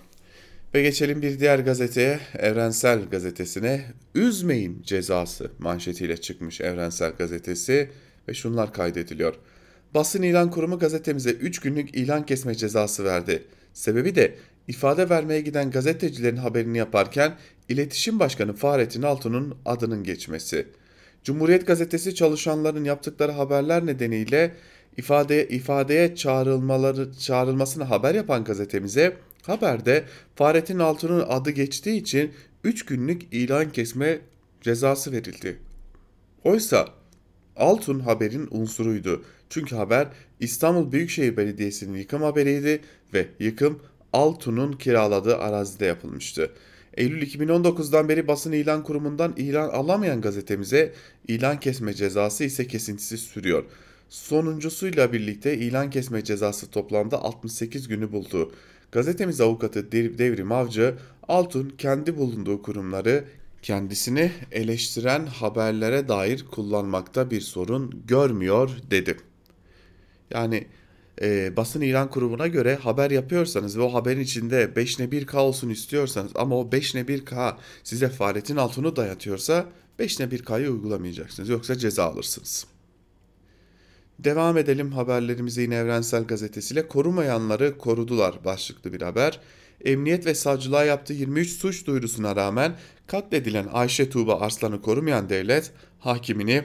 Ve 0.73 0.81
geçelim 0.81 1.21
bir 1.21 1.39
diğer 1.39 1.59
gazeteye, 1.59 2.19
Evrensel 2.39 3.09
Gazetesi'ne. 3.11 3.85
Üzmeyin 4.15 4.81
cezası 4.83 5.51
manşetiyle 5.59 6.17
çıkmış 6.17 6.61
Evrensel 6.61 7.11
Gazetesi 7.11 7.89
ve 8.29 8.33
şunlar 8.33 8.73
kaydediliyor. 8.73 9.35
Basın 9.93 10.21
İlan 10.21 10.51
Kurumu 10.51 10.79
gazetemize 10.79 11.31
3 11.31 11.59
günlük 11.59 11.95
ilan 11.95 12.25
kesme 12.25 12.55
cezası 12.55 13.05
verdi. 13.05 13.43
Sebebi 13.73 14.15
de 14.15 14.35
ifade 14.67 15.09
vermeye 15.09 15.41
giden 15.41 15.71
gazetecilerin 15.71 16.37
haberini 16.37 16.77
yaparken 16.77 17.37
İletişim 17.69 18.19
Başkanı 18.19 18.53
Fahrettin 18.53 19.01
Altun'un 19.01 19.57
adının 19.65 20.03
geçmesi. 20.03 20.67
Cumhuriyet 21.23 21.67
Gazetesi 21.67 22.15
çalışanların 22.15 22.83
yaptıkları 22.83 23.31
haberler 23.31 23.85
nedeniyle 23.85 24.55
ifadeye, 24.97 25.47
ifadeye 25.47 26.15
çağrılmaları 26.15 27.13
çağrılmasını 27.13 27.83
haber 27.83 28.15
yapan 28.15 28.43
gazetemize 28.43 29.17
haberde 29.43 30.03
Fahrettin 30.35 30.79
Altun'un 30.79 31.25
adı 31.29 31.51
geçtiği 31.51 32.01
için 32.01 32.31
3 32.63 32.85
günlük 32.85 33.33
ilan 33.33 33.71
kesme 33.71 34.19
cezası 34.61 35.11
verildi. 35.11 35.57
Oysa 36.43 37.00
Altun 37.61 37.99
haberin 37.99 38.47
unsuruydu. 38.51 39.23
Çünkü 39.49 39.75
haber 39.75 40.07
İstanbul 40.39 40.91
Büyükşehir 40.91 41.37
Belediyesi'nin 41.37 41.97
yıkım 41.97 42.21
haberiydi 42.21 42.81
ve 43.13 43.27
yıkım 43.39 43.79
Altun'un 44.13 44.73
kiraladığı 44.73 45.37
arazide 45.37 45.85
yapılmıştı. 45.85 46.51
Eylül 46.97 47.21
2019'dan 47.21 48.09
beri 48.09 48.27
basın 48.27 48.51
ilan 48.51 48.83
kurumundan 48.83 49.33
ilan 49.37 49.69
alamayan 49.69 50.21
gazetemize 50.21 50.93
ilan 51.27 51.59
kesme 51.59 51.93
cezası 51.93 52.43
ise 52.43 52.67
kesintisiz 52.67 53.19
sürüyor. 53.19 53.63
Sonuncusuyla 54.09 55.13
birlikte 55.13 55.57
ilan 55.57 55.89
kesme 55.89 56.23
cezası 56.23 56.71
toplamda 56.71 57.23
68 57.23 57.87
günü 57.87 58.11
buldu. 58.11 58.51
Gazetemiz 58.91 59.41
avukatı 59.41 59.91
Devrim 59.91 60.51
Avcı, 60.51 60.95
Altun 61.27 61.73
kendi 61.77 62.17
bulunduğu 62.17 62.61
kurumları 62.61 63.23
kendisini 63.61 64.31
eleştiren 64.51 65.25
haberlere 65.25 66.07
dair 66.07 66.45
kullanmakta 66.45 67.31
bir 67.31 67.41
sorun 67.41 68.03
görmüyor 68.07 68.69
dedi. 68.91 69.17
Yani 70.31 70.67
e, 71.21 71.57
basın 71.57 71.81
ilan 71.81 72.09
kurumuna 72.09 72.47
göre 72.47 72.75
haber 72.75 73.11
yapıyorsanız 73.11 73.77
ve 73.77 73.81
o 73.81 73.93
haberin 73.93 74.19
içinde 74.19 74.75
5 74.75 74.99
ne 74.99 75.05
1K 75.05 75.37
olsun 75.37 75.69
istiyorsanız 75.69 76.31
ama 76.35 76.57
o 76.57 76.71
5 76.71 76.95
ne 76.95 77.01
1K 77.01 77.55
size 77.83 78.09
Fahrettin 78.09 78.55
Altun'u 78.55 78.95
dayatıyorsa 78.95 79.65
5 79.99 80.19
ne 80.19 80.25
1K'yı 80.25 80.69
uygulamayacaksınız 80.69 81.49
yoksa 81.49 81.77
ceza 81.77 82.03
alırsınız. 82.03 82.67
Devam 84.19 84.57
edelim 84.57 84.91
haberlerimize 84.91 85.61
yine 85.61 85.75
Evrensel 85.75 86.23
Gazetesi'yle 86.23 86.87
korumayanları 86.87 87.77
korudular 87.77 88.45
başlıklı 88.45 88.93
bir 88.93 89.01
haber. 89.01 89.39
Emniyet 89.85 90.25
ve 90.25 90.35
savcılığa 90.35 90.83
yaptığı 90.83 91.13
23 91.13 91.49
suç 91.49 91.87
duyurusuna 91.87 92.35
rağmen 92.35 92.75
katledilen 93.07 93.67
Ayşe 93.73 94.09
Tuğba 94.09 94.39
Arslan'ı 94.39 94.81
korumayan 94.81 95.29
devlet 95.29 95.71
hakimini, 95.99 96.63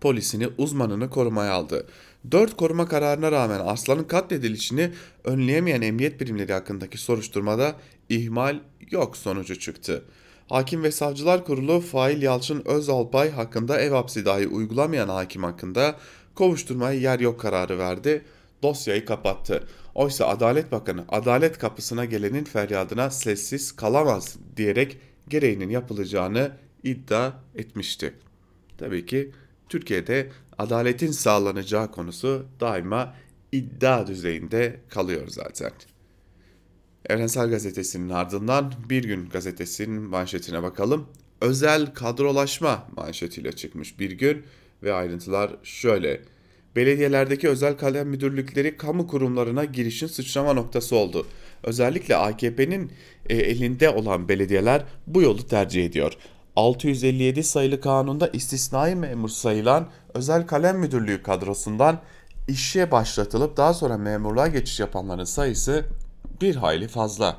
polisini, 0.00 0.48
uzmanını 0.58 1.10
korumaya 1.10 1.52
aldı. 1.52 1.86
4 2.30 2.56
koruma 2.56 2.88
kararına 2.88 3.32
rağmen 3.32 3.60
Arslan'ın 3.60 4.04
katledilişini 4.04 4.90
önleyemeyen 5.24 5.82
emniyet 5.82 6.20
birimleri 6.20 6.52
hakkındaki 6.52 6.98
soruşturmada 6.98 7.76
ihmal 8.08 8.58
yok 8.90 9.16
sonucu 9.16 9.58
çıktı. 9.58 10.04
Hakim 10.48 10.82
ve 10.82 10.92
Savcılar 10.92 11.44
Kurulu 11.44 11.80
Fail 11.80 12.22
Yalçın 12.22 12.62
Özalpay 12.64 13.30
hakkında 13.30 13.80
ev 13.80 13.90
hapsi 13.90 14.24
dahi 14.24 14.48
uygulamayan 14.48 15.08
hakim 15.08 15.42
hakkında 15.42 15.96
kovuşturmaya 16.34 17.00
yer 17.00 17.20
yok 17.20 17.40
kararı 17.40 17.78
verdi. 17.78 18.24
Dosyayı 18.66 19.04
kapattı. 19.04 19.68
Oysa 19.94 20.26
Adalet 20.26 20.72
Bakanı 20.72 21.04
adalet 21.08 21.58
kapısına 21.58 22.04
gelenin 22.04 22.44
feryadına 22.44 23.10
sessiz 23.10 23.72
kalamaz 23.72 24.36
diyerek 24.56 24.98
gereğinin 25.28 25.70
yapılacağını 25.70 26.52
iddia 26.82 27.32
etmişti. 27.54 28.14
Tabii 28.78 29.06
ki 29.06 29.30
Türkiye'de 29.68 30.30
adaletin 30.58 31.10
sağlanacağı 31.10 31.92
konusu 31.92 32.46
daima 32.60 33.14
iddia 33.52 34.06
düzeyinde 34.06 34.80
kalıyor 34.88 35.28
zaten. 35.28 35.72
Evrensel 37.08 37.50
Gazetesi'nin 37.50 38.10
ardından 38.10 38.72
Bir 38.88 39.04
Gün 39.04 39.28
Gazetesi'nin 39.28 40.02
manşetine 40.02 40.62
bakalım. 40.62 41.06
Özel 41.40 41.94
kadrolaşma 41.94 42.88
manşetiyle 42.96 43.52
çıkmış 43.52 43.98
Bir 43.98 44.10
Gün 44.10 44.44
ve 44.82 44.92
ayrıntılar 44.92 45.56
şöyle. 45.62 46.20
Belediyelerdeki 46.76 47.48
özel 47.48 47.76
kalem 47.76 48.08
müdürlükleri 48.08 48.76
kamu 48.76 49.06
kurumlarına 49.06 49.64
girişin 49.64 50.06
sıçrama 50.06 50.52
noktası 50.52 50.96
oldu. 50.96 51.26
Özellikle 51.62 52.16
AKP'nin 52.16 52.92
e, 53.28 53.36
elinde 53.36 53.90
olan 53.90 54.28
belediyeler 54.28 54.84
bu 55.06 55.22
yolu 55.22 55.46
tercih 55.46 55.86
ediyor. 55.86 56.12
657 56.56 57.42
sayılı 57.42 57.80
kanunda 57.80 58.28
istisnai 58.28 58.94
memur 58.94 59.28
sayılan 59.28 59.88
özel 60.14 60.46
kalem 60.46 60.78
müdürlüğü 60.78 61.22
kadrosundan 61.22 62.00
işe 62.48 62.90
başlatılıp 62.90 63.56
daha 63.56 63.74
sonra 63.74 63.96
memurluğa 63.96 64.46
geçiş 64.46 64.80
yapanların 64.80 65.24
sayısı 65.24 65.84
bir 66.40 66.56
hayli 66.56 66.88
fazla. 66.88 67.36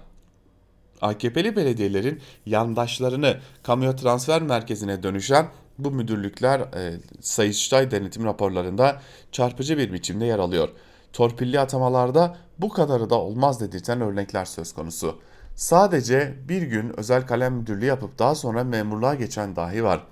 AKP'li 1.01 1.56
belediyelerin 1.56 2.22
yandaşlarını 2.46 3.38
kamuya 3.63 3.96
transfer 3.96 4.41
merkezine 4.41 5.03
dönüşen 5.03 5.48
bu 5.80 5.92
müdürlükler 5.92 6.60
e, 6.60 7.00
Sayıştay 7.22 7.92
denetim 7.92 8.26
raporlarında 8.26 9.02
çarpıcı 9.32 9.78
bir 9.78 9.94
biçimde 9.94 10.26
yer 10.26 10.40
alıyor. 10.40 10.70
Torpilli 11.14 11.60
atamalarda 11.60 12.38
bu 12.60 12.70
kadarı 12.70 13.10
da 13.10 13.16
olmaz 13.16 13.62
dedirten 13.62 14.02
örnekler 14.02 14.46
söz 14.46 14.74
konusu. 14.74 15.20
Sadece 15.56 16.36
bir 16.50 16.62
gün 16.62 17.00
özel 17.00 17.28
kalem 17.28 17.54
müdürlüğü 17.54 17.86
yapıp 17.86 18.20
daha 18.20 18.36
sonra 18.36 18.64
memurluğa 18.64 19.16
geçen 19.16 19.56
dahi 19.56 19.84
var. 19.84 20.04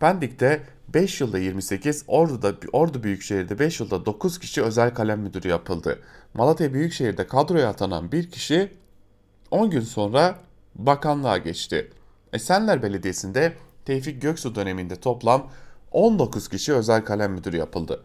Pendik'te 0.00 0.62
5 0.94 1.20
yılda 1.20 1.38
28, 1.38 2.04
Ordu'da 2.06 2.54
Ordu 2.72 3.02
Büyükşehir'de 3.02 3.58
5 3.58 3.80
yılda 3.80 4.06
9 4.06 4.38
kişi 4.38 4.62
özel 4.62 4.94
kalem 4.94 5.20
müdürü 5.20 5.48
yapıldı. 5.48 5.98
Malatya 6.34 6.74
Büyükşehir'de 6.74 7.26
kadroya 7.26 7.68
atanan 7.68 8.12
bir 8.12 8.30
kişi 8.30 8.72
10 9.50 9.70
gün 9.70 9.80
sonra 9.80 10.38
bakanlığa 10.74 11.38
geçti. 11.38 11.90
Esenler 12.32 12.82
Belediyesi'nde 12.82 13.52
Tevfik 13.88 14.22
Göksu 14.22 14.54
döneminde 14.54 14.96
toplam 14.96 15.50
19 15.92 16.48
kişi 16.48 16.72
özel 16.72 17.04
kalem 17.04 17.32
müdürü 17.32 17.56
yapıldı. 17.56 18.02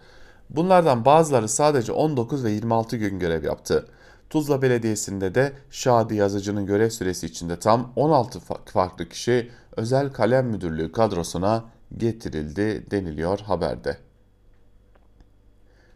Bunlardan 0.50 1.06
bazıları 1.06 1.50
sadece 1.50 1.92
19 1.92 2.44
ve 2.44 2.52
26 2.52 2.98
gün 2.98 3.20
görev 3.20 3.44
yaptı. 3.44 3.88
Tuzla 4.30 4.62
Belediyesi'nde 4.62 5.36
de 5.36 5.54
Şadi 5.72 6.16
Yazıcı'nın 6.16 6.66
görev 6.66 6.90
süresi 6.90 7.26
içinde 7.26 7.60
tam 7.60 7.94
16 7.96 8.40
farklı 8.66 9.10
kişi 9.10 9.52
özel 9.78 10.14
kalem 10.14 10.48
müdürlüğü 10.48 10.92
kadrosuna 10.92 11.66
getirildi 11.98 12.92
deniliyor 12.92 13.40
haberde. 13.40 13.98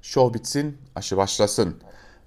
Şov 0.01 0.33
bitsin, 0.33 0.77
aşı 0.95 1.17
başlasın. 1.17 1.75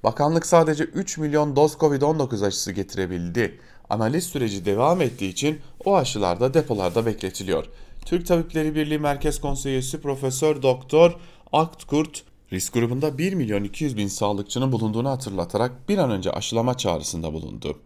Bakanlık 0.05 0.47
sadece 0.47 0.85
3 0.85 1.19
milyon 1.19 1.57
doz 1.57 1.73
Covid-19 1.73 2.47
aşısı 2.47 2.73
getirebildi. 2.73 3.59
Analiz 3.91 4.25
süreci 4.25 4.65
devam 4.65 5.01
ettiği 5.01 5.29
için 5.29 5.61
o 5.85 5.97
aşılar 5.97 6.41
da 6.41 6.55
depolarda 6.55 7.07
bekletiliyor. 7.07 7.65
Türk 8.05 8.27
Tabipleri 8.27 8.75
Birliği 8.75 8.99
Merkez 8.99 9.41
Konseyisi 9.41 10.01
Profesör 10.01 10.63
Doktor 10.63 11.17
Aktkurt 11.53 12.23
risk 12.53 12.75
grubunda 12.75 13.19
1 13.19 13.33
milyon 13.33 13.65
200 13.65 13.97
bin 13.97 14.09
sağlıkçının 14.09 14.73
bulunduğunu 14.73 15.09
hatırlatarak 15.11 15.89
bir 15.89 15.99
an 15.99 16.11
önce 16.11 16.31
aşılama 16.31 16.77
çağrısında 16.77 17.33
bulundu. 17.33 17.79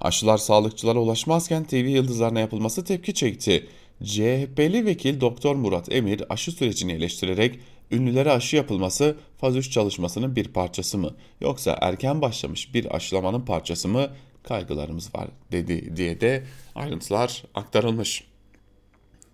Aşılar 0.00 0.38
sağlıkçılara 0.38 0.98
ulaşmazken 0.98 1.64
TV 1.64 1.74
yıldızlarına 1.74 2.40
yapılması 2.40 2.84
tepki 2.84 3.14
çekti. 3.14 3.66
CHP'li 4.04 4.86
vekil 4.86 5.20
Doktor 5.20 5.54
Murat 5.54 5.92
Emir 5.92 6.32
aşı 6.32 6.52
sürecini 6.52 6.92
eleştirerek 6.92 7.60
ünlülere 7.90 8.30
aşı 8.30 8.56
yapılması 8.56 9.16
faz 9.38 9.56
3 9.56 9.70
çalışmasının 9.70 10.36
bir 10.36 10.48
parçası 10.48 10.98
mı 10.98 11.14
yoksa 11.40 11.78
erken 11.80 12.22
başlamış 12.22 12.74
bir 12.74 12.96
aşılamanın 12.96 13.40
parçası 13.40 13.88
mı 13.88 14.08
kaygılarımız 14.42 15.14
var 15.14 15.28
dedi 15.52 15.96
diye 15.96 16.20
de 16.20 16.44
ayrıntılar 16.74 17.42
aktarılmış. 17.54 18.24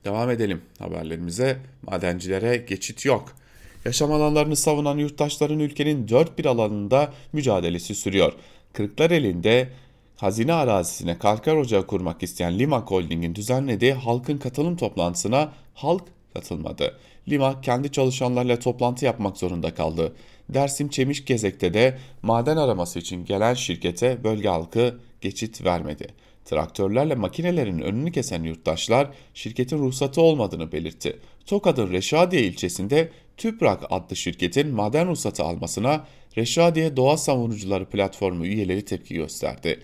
Devam 0.05 0.31
edelim 0.31 0.63
haberlerimize. 0.79 1.59
Madencilere 1.83 2.57
geçit 2.57 3.05
yok. 3.05 3.37
Yaşam 3.85 4.13
alanlarını 4.13 4.57
savunan 4.57 4.99
yurttaşların 4.99 5.59
ülkenin 5.59 6.09
dört 6.09 6.39
bir 6.39 6.45
alanında 6.45 7.13
mücadelesi 7.33 7.95
sürüyor. 7.95 8.33
Kırklar 8.73 9.11
elinde 9.11 9.69
hazine 10.17 10.53
arazisine 10.53 11.19
kalkar 11.19 11.57
ocağı 11.57 11.87
kurmak 11.87 12.23
isteyen 12.23 12.59
Lima 12.59 12.81
Holding'in 12.81 13.35
düzenlediği 13.35 13.93
halkın 13.93 14.39
katılım 14.39 14.77
toplantısına 14.77 15.53
halk 15.75 16.03
katılmadı. 16.35 16.99
Lima 17.29 17.61
kendi 17.61 17.93
çalışanlarıyla 17.93 18.59
toplantı 18.59 19.05
yapmak 19.05 19.37
zorunda 19.37 19.75
kaldı. 19.75 20.13
Dersim 20.49 20.89
Çemişgezek'te 20.89 21.75
de 21.75 21.99
maden 22.23 22.57
araması 22.57 22.99
için 22.99 23.25
gelen 23.25 23.55
şirkete 23.55 24.25
bölge 24.25 24.49
halkı 24.49 24.99
geçit 25.21 25.65
vermedi. 25.65 26.07
Traktörlerle 26.45 27.15
makinelerin 27.15 27.79
önünü 27.79 28.13
kesen 28.13 28.43
yurttaşlar 28.43 29.11
şirketin 29.35 29.79
ruhsatı 29.79 30.21
olmadığını 30.21 30.73
belirtti. 30.73 31.19
Tokat'ın 31.47 31.93
Reşadiye 31.93 32.43
ilçesinde 32.43 33.11
Tüprak 33.37 33.81
adlı 33.91 34.17
şirketin 34.17 34.69
maden 34.75 35.09
ruhsatı 35.09 35.43
almasına 35.43 36.05
Reşadiye 36.37 36.97
Doğa 36.97 37.17
Savunucuları 37.17 37.85
Platformu 37.85 38.47
üyeleri 38.47 38.85
tepki 38.85 39.15
gösterdi. 39.15 39.81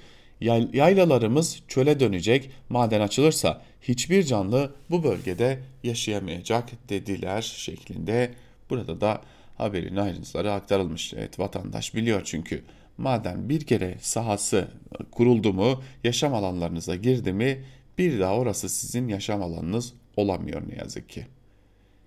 Yaylalarımız 0.73 1.63
çöle 1.69 2.01
dönecek, 2.01 2.51
maden 2.69 3.01
açılırsa 3.01 3.63
hiçbir 3.83 4.23
canlı 4.23 4.75
bu 4.91 5.05
bölgede 5.05 5.59
yaşayamayacak 5.83 6.89
dediler 6.89 7.43
şeklinde. 7.43 8.35
Burada 8.71 9.01
da 9.01 9.23
haberin 9.57 9.97
ayrıntıları 9.97 10.53
aktarılmış. 10.53 11.15
Evet 11.15 11.39
vatandaş 11.39 11.95
biliyor 11.95 12.23
çünkü 12.25 12.63
maden 12.99 13.49
bir 13.49 13.61
kere 13.61 13.95
sahası 14.01 14.69
kuruldu 15.11 15.53
mu, 15.53 15.83
yaşam 16.05 16.35
alanlarınıza 16.35 16.97
girdi 16.97 17.33
mi 17.33 17.65
bir 17.99 18.21
daha 18.21 18.37
orası 18.37 18.69
sizin 18.69 19.09
yaşam 19.09 19.43
alanınız 19.43 19.93
olamıyor 20.17 20.63
ne 20.69 20.75
yazık 20.75 21.09
ki. 21.09 21.27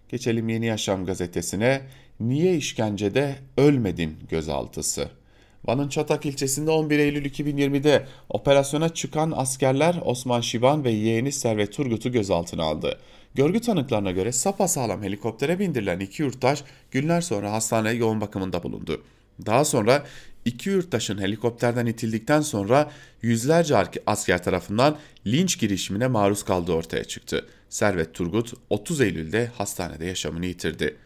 Geçelim 0.09 0.49
Yeni 0.49 0.65
Yaşam 0.65 1.05
gazetesine. 1.05 1.81
Niye 2.19 2.57
işkencede 2.57 3.35
ölmedin 3.57 4.17
gözaltısı. 4.29 5.09
Van'ın 5.65 5.89
Çatak 5.89 6.25
ilçesinde 6.25 6.71
11 6.71 6.99
Eylül 6.99 7.25
2020'de 7.25 8.05
operasyona 8.29 8.89
çıkan 8.89 9.33
askerler 9.35 9.95
Osman 10.05 10.41
Şiban 10.41 10.83
ve 10.83 10.91
yeğeni 10.91 11.31
Servet 11.31 11.73
Turgut'u 11.73 12.11
gözaltına 12.11 12.63
aldı. 12.63 12.99
Görgü 13.35 13.59
tanıklarına 13.59 14.11
göre 14.11 14.31
sapasağlam 14.31 15.03
helikoptere 15.03 15.59
bindirilen 15.59 15.99
iki 15.99 16.21
yurttaş 16.21 16.63
günler 16.91 17.21
sonra 17.21 17.51
hastaneye 17.51 17.95
yoğun 17.95 18.21
bakımında 18.21 18.63
bulundu. 18.63 19.03
Daha 19.45 19.65
sonra 19.65 20.03
iki 20.45 20.69
yurttaşın 20.69 21.17
helikopterden 21.17 21.85
itildikten 21.85 22.41
sonra 22.41 22.91
yüzlerce 23.21 23.75
asker 24.05 24.43
tarafından 24.43 24.97
linç 25.27 25.59
girişimine 25.59 26.07
maruz 26.07 26.43
kaldığı 26.43 26.73
ortaya 26.73 27.03
çıktı. 27.03 27.45
Servet 27.69 28.13
Turgut 28.13 28.53
30 28.69 29.01
Eylül'de 29.01 29.51
hastanede 29.57 30.05
yaşamını 30.05 30.45
yitirdi. 30.45 30.97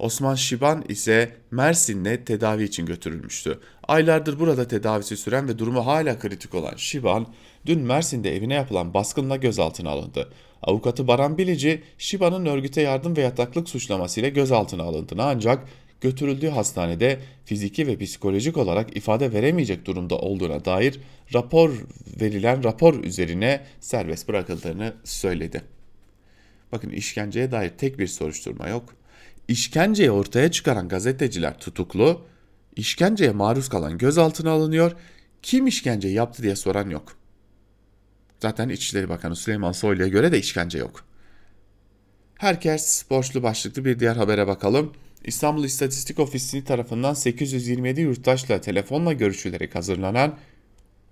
Osman 0.00 0.34
Şiban 0.34 0.84
ise 0.88 1.36
Mersin'de 1.50 2.24
tedavi 2.24 2.64
için 2.64 2.86
götürülmüştü. 2.86 3.58
Aylardır 3.88 4.40
burada 4.40 4.68
tedavisi 4.68 5.16
süren 5.16 5.48
ve 5.48 5.58
durumu 5.58 5.86
hala 5.86 6.18
kritik 6.18 6.54
olan 6.54 6.76
Şiban, 6.76 7.26
dün 7.66 7.80
Mersin'de 7.80 8.36
evine 8.36 8.54
yapılan 8.54 8.94
baskınla 8.94 9.36
gözaltına 9.36 9.90
alındı. 9.90 10.32
Avukatı 10.62 11.08
Baran 11.08 11.38
Bilici, 11.38 11.82
Şiban'ın 11.98 12.46
örgüte 12.46 12.80
yardım 12.80 13.16
ve 13.16 13.20
yataklık 13.20 13.68
suçlamasıyla 13.68 14.28
gözaltına 14.28 14.82
alındığını 14.82 15.24
ancak 15.24 15.66
götürüldüğü 16.00 16.48
hastanede 16.48 17.18
fiziki 17.44 17.86
ve 17.86 17.98
psikolojik 17.98 18.56
olarak 18.56 18.96
ifade 18.96 19.32
veremeyecek 19.32 19.86
durumda 19.86 20.18
olduğuna 20.18 20.64
dair 20.64 21.00
rapor 21.34 21.70
verilen 22.20 22.64
rapor 22.64 23.04
üzerine 23.04 23.60
serbest 23.80 24.28
bırakıldığını 24.28 24.94
söyledi. 25.04 25.62
Bakın 26.72 26.90
işkenceye 26.90 27.50
dair 27.50 27.68
tek 27.68 27.98
bir 27.98 28.06
soruşturma 28.06 28.68
yok. 28.68 28.99
İşkenceyi 29.50 30.10
ortaya 30.10 30.50
çıkaran 30.50 30.88
gazeteciler 30.88 31.58
tutuklu, 31.58 32.26
işkenceye 32.76 33.30
maruz 33.30 33.68
kalan 33.68 33.98
gözaltına 33.98 34.50
alınıyor, 34.50 34.92
kim 35.42 35.66
işkence 35.66 36.08
yaptı 36.08 36.42
diye 36.42 36.56
soran 36.56 36.90
yok. 36.90 37.16
Zaten 38.38 38.68
İçişleri 38.68 39.08
Bakanı 39.08 39.36
Süleyman 39.36 39.72
Soylu'ya 39.72 40.08
göre 40.08 40.32
de 40.32 40.38
işkence 40.38 40.78
yok. 40.78 41.04
Herkes 42.34 43.04
borçlu 43.10 43.42
başlıklı 43.42 43.84
bir 43.84 44.00
diğer 44.00 44.16
habere 44.16 44.46
bakalım. 44.46 44.92
İstanbul 45.24 45.64
İstatistik 45.64 46.18
Ofisi 46.18 46.64
tarafından 46.64 47.14
827 47.14 48.00
yurttaşla 48.00 48.60
telefonla 48.60 49.12
görüşülerek 49.12 49.74
hazırlanan 49.74 50.38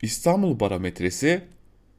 İstanbul 0.02 0.60
Barometresi 0.60 1.44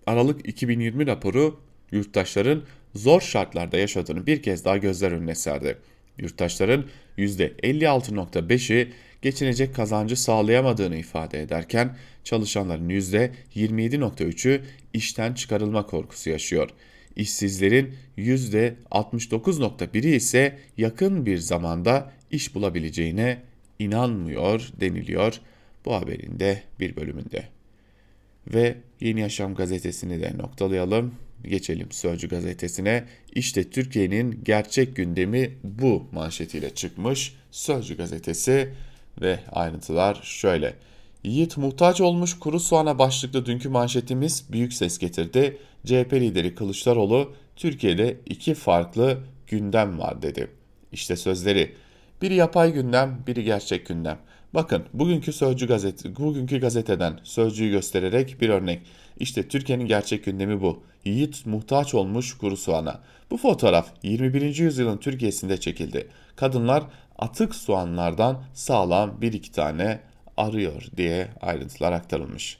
Aralık 0.07 0.47
2020 0.47 1.07
raporu 1.07 1.59
yurttaşların 1.91 2.63
zor 2.95 3.21
şartlarda 3.21 3.77
yaşadığını 3.77 4.27
bir 4.27 4.43
kez 4.43 4.65
daha 4.65 4.77
gözler 4.77 5.11
önüne 5.11 5.35
serdi. 5.35 5.77
Yurttaşların 6.19 6.85
%56.5'i 7.17 8.91
geçinecek 9.21 9.75
kazancı 9.75 10.15
sağlayamadığını 10.15 10.95
ifade 10.95 11.41
ederken 11.41 11.97
çalışanların 12.23 12.89
%27.3'ü 12.89 14.61
işten 14.93 15.33
çıkarılma 15.33 15.85
korkusu 15.85 16.29
yaşıyor. 16.29 16.69
İşsizlerin 17.15 17.95
%69.1'i 18.17 20.15
ise 20.15 20.59
yakın 20.77 21.25
bir 21.25 21.37
zamanda 21.37 22.11
iş 22.31 22.55
bulabileceğine 22.55 23.41
inanmıyor 23.79 24.69
deniliyor 24.79 25.39
bu 25.85 25.93
haberin 25.95 26.39
de 26.39 26.63
bir 26.79 26.95
bölümünde. 26.95 27.43
Ve 28.53 28.75
Yeni 28.99 29.19
Yaşam 29.19 29.55
gazetesini 29.55 30.21
de 30.21 30.37
noktalayalım. 30.37 31.15
Geçelim 31.43 31.91
Sözcü 31.91 32.29
gazetesine. 32.29 33.05
İşte 33.33 33.69
Türkiye'nin 33.69 34.41
gerçek 34.43 34.95
gündemi 34.95 35.57
bu 35.63 36.07
manşetiyle 36.11 36.75
çıkmış 36.75 37.35
Sözcü 37.51 37.97
gazetesi 37.97 38.73
ve 39.21 39.39
ayrıntılar 39.51 40.19
şöyle. 40.23 40.75
Yiğit 41.23 41.57
muhtaç 41.57 42.01
olmuş 42.01 42.39
kuru 42.39 42.59
soğana 42.59 42.99
başlıklı 42.99 43.45
dünkü 43.45 43.69
manşetimiz 43.69 44.45
büyük 44.51 44.73
ses 44.73 44.97
getirdi. 44.97 45.57
CHP 45.85 46.13
lideri 46.13 46.55
Kılıçdaroğlu 46.55 47.33
Türkiye'de 47.55 48.17
iki 48.25 48.53
farklı 48.53 49.17
gündem 49.47 49.99
var 49.99 50.21
dedi. 50.21 50.47
İşte 50.91 51.15
sözleri. 51.15 51.75
Biri 52.21 52.35
yapay 52.35 52.73
gündem, 52.73 53.23
biri 53.27 53.43
gerçek 53.43 53.85
gündem. 53.85 54.17
Bakın 54.53 54.83
bugünkü 54.93 55.33
Sözcü 55.33 55.67
gazete, 55.67 56.15
bugünkü 56.15 56.59
gazeteden 56.59 57.19
Sözcü'yü 57.23 57.71
göstererek 57.71 58.41
bir 58.41 58.49
örnek. 58.49 58.81
İşte 59.19 59.47
Türkiye'nin 59.47 59.85
gerçek 59.85 60.25
gündemi 60.25 60.61
bu. 60.61 60.83
Yiğit 61.05 61.45
muhtaç 61.45 61.93
olmuş 61.93 62.37
kuru 62.37 62.57
soğana. 62.57 62.99
Bu 63.31 63.37
fotoğraf 63.37 63.87
21. 64.03 64.55
yüzyılın 64.55 64.97
Türkiye'sinde 64.97 65.59
çekildi. 65.59 66.07
Kadınlar 66.35 66.83
atık 67.17 67.55
soğanlardan 67.55 68.43
sağlam 68.53 69.21
bir 69.21 69.33
iki 69.33 69.51
tane 69.51 69.99
arıyor 70.37 70.83
diye 70.97 71.27
ayrıntılar 71.41 71.91
aktarılmış. 71.91 72.57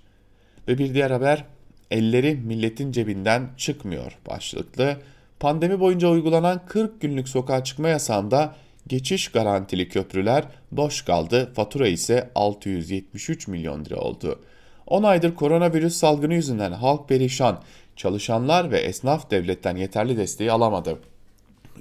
Ve 0.67 0.78
bir 0.78 0.93
diğer 0.93 1.12
haber 1.12 1.45
elleri 1.91 2.36
milletin 2.36 2.91
cebinden 2.91 3.49
çıkmıyor 3.58 4.17
başlıklı. 4.28 4.97
Pandemi 5.39 5.80
boyunca 5.80 6.10
uygulanan 6.10 6.62
40 6.65 7.02
günlük 7.02 7.30
sokağa 7.30 7.63
çıkma 7.63 7.88
yasağında 7.88 8.56
geçiş 8.88 9.28
garantili 9.28 9.89
köprüler 9.89 10.44
boş 10.72 11.02
kaldı. 11.02 11.52
Fatura 11.56 11.88
ise 11.88 12.30
673 12.36 13.48
milyon 13.48 13.86
lira 13.86 13.98
oldu. 13.98 14.39
10 14.88 15.04
aydır 15.04 15.36
koronavirüs 15.36 15.96
salgını 15.96 16.34
yüzünden 16.34 16.72
halk 16.72 17.10
perişan. 17.10 17.63
Çalışanlar 17.96 18.72
ve 18.72 18.80
esnaf 18.80 19.32
devletten 19.32 19.76
yeterli 19.76 20.18
desteği 20.18 20.52
alamadı. 20.52 21.00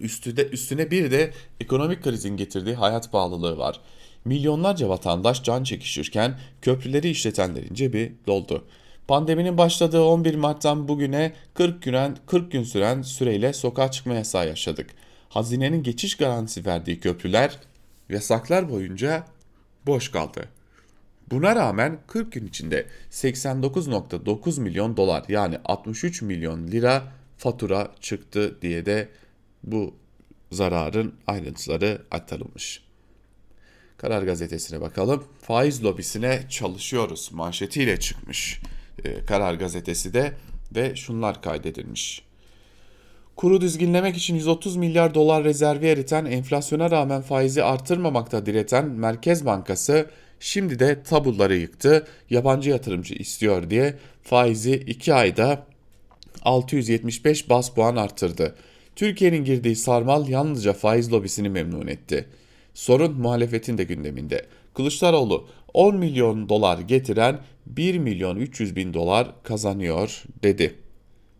Üstüde, 0.00 0.48
üstüne 0.48 0.90
bir 0.90 1.10
de 1.10 1.30
ekonomik 1.60 2.02
krizin 2.02 2.36
getirdiği 2.36 2.74
hayat 2.74 3.12
pahalılığı 3.12 3.58
var. 3.58 3.80
Milyonlarca 4.24 4.88
vatandaş 4.88 5.42
can 5.42 5.64
çekişirken 5.64 6.38
köprüleri 6.62 7.10
işletenlerin 7.10 7.74
cebi 7.74 8.12
doldu. 8.26 8.64
Pandeminin 9.08 9.58
başladığı 9.58 10.02
11 10.02 10.34
Mart'tan 10.34 10.88
bugüne 10.88 11.32
40 11.54 11.82
gün, 11.82 11.96
40 12.26 12.52
gün 12.52 12.62
süren 12.62 13.02
süreyle 13.02 13.52
sokağa 13.52 13.90
çıkma 13.90 14.14
yasağı 14.14 14.48
yaşadık. 14.48 14.90
Hazinenin 15.28 15.82
geçiş 15.82 16.16
garantisi 16.16 16.66
verdiği 16.66 17.00
köprüler 17.00 17.58
yasaklar 18.08 18.70
boyunca 18.70 19.26
boş 19.86 20.10
kaldı. 20.10 20.48
Buna 21.30 21.56
rağmen 21.56 21.98
40 22.06 22.32
gün 22.32 22.46
içinde 22.46 22.86
89.9 23.10 24.60
milyon 24.60 24.96
dolar 24.96 25.24
yani 25.28 25.58
63 25.64 26.22
milyon 26.22 26.68
lira 26.68 27.12
fatura 27.36 27.94
çıktı 28.00 28.62
diye 28.62 28.86
de 28.86 29.08
bu 29.62 29.94
zararın 30.52 31.14
ayrıntıları 31.26 32.02
aktarılmış. 32.10 32.82
Karar 33.96 34.22
Gazetesi'ne 34.22 34.80
bakalım. 34.80 35.24
Faiz 35.42 35.84
lobisine 35.84 36.46
çalışıyoruz 36.48 37.30
manşetiyle 37.32 38.00
çıkmış. 38.00 38.60
Ee, 39.04 39.24
Karar 39.24 39.54
Gazetesi 39.54 40.14
de 40.14 40.32
ve 40.74 40.96
şunlar 40.96 41.42
kaydedilmiş. 41.42 42.27
Kuru 43.38 43.60
düzgünlemek 43.60 44.16
için 44.16 44.34
130 44.34 44.76
milyar 44.76 45.14
dolar 45.14 45.44
rezervi 45.44 45.86
eriten, 45.86 46.24
enflasyona 46.24 46.90
rağmen 46.90 47.22
faizi 47.22 47.62
artırmamakta 47.62 48.46
direten 48.46 48.84
Merkez 48.84 49.46
Bankası 49.46 50.10
şimdi 50.40 50.78
de 50.78 51.02
tabuları 51.02 51.56
yıktı. 51.56 52.06
Yabancı 52.30 52.70
yatırımcı 52.70 53.14
istiyor 53.14 53.70
diye 53.70 53.94
faizi 54.22 54.74
2 54.74 55.14
ayda 55.14 55.66
675 56.42 57.50
bas 57.50 57.70
puan 57.70 57.96
arttırdı. 57.96 58.54
Türkiye'nin 58.96 59.44
girdiği 59.44 59.76
sarmal 59.76 60.28
yalnızca 60.28 60.72
faiz 60.72 61.12
lobisini 61.12 61.48
memnun 61.48 61.86
etti. 61.86 62.28
Sorun 62.74 63.20
muhalefetin 63.20 63.78
de 63.78 63.84
gündeminde. 63.84 64.46
Kılıçdaroğlu 64.74 65.46
10 65.74 65.96
milyon 65.96 66.48
dolar 66.48 66.78
getiren 66.78 67.38
1 67.66 67.98
milyon 67.98 68.36
300 68.36 68.76
bin 68.76 68.94
dolar 68.94 69.42
kazanıyor 69.42 70.22
dedi. 70.42 70.87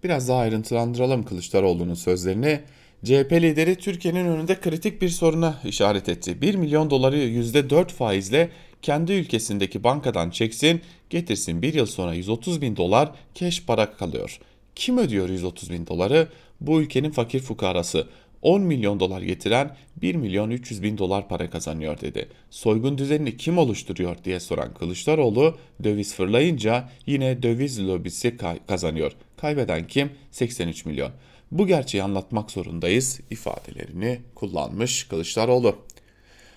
Biraz 0.05 0.29
daha 0.29 0.39
ayrıntılandıralım 0.39 1.23
Kılıçdaroğlu'nun 1.23 1.95
sözlerini. 1.95 2.61
CHP 3.05 3.33
lideri 3.33 3.77
Türkiye'nin 3.77 4.27
önünde 4.27 4.61
kritik 4.61 5.03
bir 5.03 5.09
soruna 5.09 5.61
işaret 5.65 6.09
etti. 6.09 6.41
1 6.41 6.55
milyon 6.55 6.91
doları 6.91 7.17
%4 7.19 7.89
faizle 7.89 8.51
kendi 8.83 9.13
ülkesindeki 9.13 9.85
bankadan 9.85 10.31
çeksin, 10.31 10.81
getirsin 11.11 11.63
bir 11.63 11.75
yıl 11.75 11.87
sonra 11.87 12.15
130 12.15 12.63
bin 12.63 12.77
dolar 12.77 13.13
keş 13.35 13.65
para 13.65 13.93
kalıyor. 13.93 14.39
Kim 14.75 14.99
ödüyor 14.99 15.29
130 15.29 15.71
bin 15.71 15.87
doları? 15.87 16.29
Bu 16.61 16.81
ülkenin 16.81 17.11
fakir 17.11 17.41
fukarası. 17.41 18.07
10 18.43 18.63
milyon 18.63 19.01
dolar 19.01 19.23
getiren 19.23 19.77
1 19.97 20.15
milyon 20.15 20.51
300 20.51 20.83
bin 20.83 20.99
dolar 20.99 21.29
para 21.29 21.51
kazanıyor 21.51 22.01
dedi. 22.01 22.29
Soygun 22.51 22.99
düzenini 22.99 23.37
kim 23.37 23.59
oluşturuyor 23.59 24.17
diye 24.25 24.41
soran 24.41 24.75
Kılıçdaroğlu 24.75 25.57
döviz 25.85 26.15
fırlayınca 26.15 26.89
yine 27.07 27.43
döviz 27.43 27.89
lobisi 27.89 28.37
kazanıyor. 28.69 29.13
Kaybeden 29.41 29.87
kim? 29.87 30.13
83 30.31 30.87
milyon. 30.87 31.13
Bu 31.51 31.67
gerçeği 31.67 32.03
anlatmak 32.03 32.51
zorundayız 32.51 33.21
ifadelerini 33.31 34.21
kullanmış 34.35 35.05
Kılıçdaroğlu. 35.05 35.77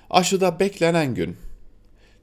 Aşıda 0.10 0.60
beklenen 0.60 1.15
gün. 1.15 1.38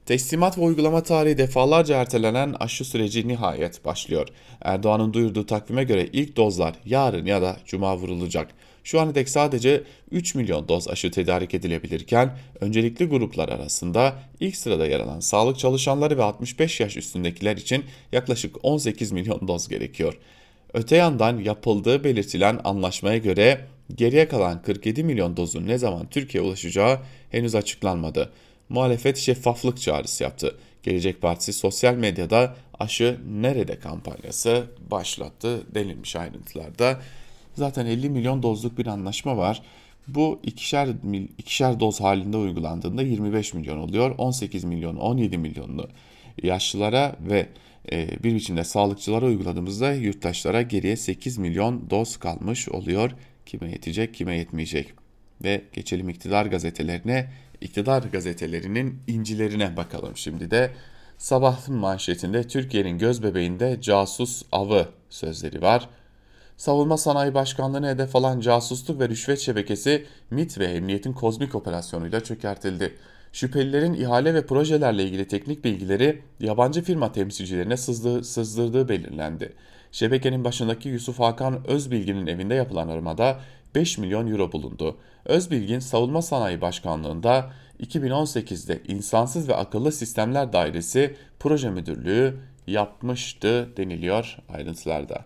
Teslimat 0.05 0.57
ve 0.57 0.61
uygulama 0.61 1.03
tarihi 1.03 1.37
defalarca 1.37 1.95
ertelenen 1.97 2.55
aşı 2.59 2.85
süreci 2.85 3.27
nihayet 3.27 3.85
başlıyor. 3.85 4.27
Erdoğan'ın 4.61 5.13
duyurduğu 5.13 5.45
takvime 5.45 5.83
göre 5.83 6.09
ilk 6.13 6.35
dozlar 6.35 6.75
yarın 6.85 7.25
ya 7.25 7.41
da 7.41 7.57
cuma 7.65 7.97
vurulacak. 7.97 8.51
Şu 8.83 9.01
ana 9.01 9.15
dek 9.15 9.29
sadece 9.29 9.83
3 10.11 10.35
milyon 10.35 10.67
doz 10.67 10.87
aşı 10.87 11.11
tedarik 11.11 11.53
edilebilirken 11.53 12.37
öncelikli 12.61 13.05
gruplar 13.05 13.49
arasında 13.49 14.15
ilk 14.39 14.55
sırada 14.55 14.87
yer 14.87 14.99
alan 14.99 15.19
sağlık 15.19 15.59
çalışanları 15.59 16.17
ve 16.17 16.23
65 16.23 16.79
yaş 16.79 16.97
üstündekiler 16.97 17.57
için 17.57 17.85
yaklaşık 18.11 18.55
18 18.63 19.11
milyon 19.11 19.47
doz 19.47 19.67
gerekiyor. 19.67 20.17
Öte 20.73 20.95
yandan 20.95 21.37
yapıldığı 21.37 22.03
belirtilen 22.03 22.59
anlaşmaya 22.63 23.17
göre 23.17 23.65
geriye 23.95 24.27
kalan 24.27 24.61
47 24.61 25.03
milyon 25.03 25.37
dozun 25.37 25.67
ne 25.67 25.77
zaman 25.77 26.07
Türkiye'ye 26.09 26.49
ulaşacağı 26.49 26.99
henüz 27.31 27.55
açıklanmadı. 27.55 28.31
Muhalefet 28.69 29.17
şeffaflık 29.17 29.81
çağrısı 29.81 30.23
yaptı. 30.23 30.57
Gelecek 30.83 31.21
Partisi 31.21 31.53
sosyal 31.53 31.93
medyada 31.93 32.55
aşı 32.79 33.17
nerede 33.31 33.79
kampanyası 33.79 34.63
başlattı 34.91 35.75
denilmiş 35.75 36.15
ayrıntılarda. 36.15 36.99
Zaten 37.55 37.85
50 37.85 38.09
milyon 38.09 38.43
dozluk 38.43 38.77
bir 38.77 38.87
anlaşma 38.87 39.37
var. 39.37 39.61
Bu 40.07 40.39
ikişer, 40.43 40.89
ikişer 41.37 41.79
doz 41.79 42.01
halinde 42.01 42.37
uygulandığında 42.37 43.01
25 43.01 43.53
milyon 43.53 43.77
oluyor. 43.77 44.15
18 44.17 44.63
milyon, 44.63 44.95
17 44.95 45.37
milyonlu 45.37 45.87
yaşlılara 46.43 47.15
ve 47.19 47.47
bir 47.91 48.35
biçimde 48.35 48.63
sağlıkçılara 48.63 49.25
uyguladığımızda 49.25 49.93
yurttaşlara 49.93 50.61
geriye 50.61 50.97
8 50.97 51.37
milyon 51.37 51.89
doz 51.89 52.17
kalmış 52.17 52.69
oluyor. 52.69 53.11
Kime 53.45 53.71
yetecek, 53.71 54.13
kime 54.13 54.37
yetmeyecek. 54.37 54.93
Ve 55.43 55.61
geçelim 55.73 56.09
iktidar 56.09 56.45
gazetelerine. 56.45 57.29
İktidar 57.61 58.03
gazetelerinin 58.03 58.99
incilerine 59.07 59.77
bakalım 59.77 60.17
şimdi 60.17 60.51
de. 60.51 60.71
Sabahın 61.17 61.75
manşetinde 61.75 62.47
Türkiye'nin 62.47 62.97
göz 62.97 63.23
bebeğinde 63.23 63.77
casus 63.81 64.43
avı 64.51 64.87
sözleri 65.09 65.61
var. 65.61 65.89
Savunma 66.57 66.97
Sanayi 66.97 67.33
Başkanlığı'na 67.33 67.89
hedef 67.89 68.15
alan 68.15 68.39
casusluk 68.39 68.99
ve 68.99 69.09
rüşvet 69.09 69.39
şebekesi 69.39 70.05
MIT 70.31 70.59
ve 70.59 70.65
Emniyet'in 70.65 71.13
kozmik 71.13 71.55
operasyonuyla 71.55 72.23
çökertildi. 72.23 72.95
Şüphelilerin 73.33 73.93
ihale 73.93 74.33
ve 74.33 74.45
projelerle 74.45 75.03
ilgili 75.03 75.27
teknik 75.27 75.65
bilgileri 75.65 76.21
yabancı 76.39 76.81
firma 76.81 77.11
temsilcilerine 77.11 77.77
sızdığı, 77.77 78.23
sızdırdığı 78.23 78.89
belirlendi. 78.89 79.53
Şebekenin 79.91 80.43
başındaki 80.43 80.89
Yusuf 80.89 81.19
Hakan 81.19 81.67
Özbilgin'in 81.67 82.27
evinde 82.27 82.55
yapılan 82.55 82.87
aramada 82.87 83.39
5 83.75 83.97
milyon 83.97 84.27
euro 84.27 84.51
bulundu. 84.51 84.97
Özbilgin 85.25 85.79
Savunma 85.79 86.21
Sanayi 86.21 86.61
Başkanlığı'nda 86.61 87.51
2018'de 87.83 88.81
İnsansız 88.87 89.49
ve 89.49 89.55
Akıllı 89.55 89.91
Sistemler 89.91 90.53
Dairesi 90.53 91.15
Proje 91.39 91.69
Müdürlüğü 91.69 92.39
yapmıştı 92.67 93.69
deniliyor 93.77 94.37
ayrıntılarda. 94.49 95.25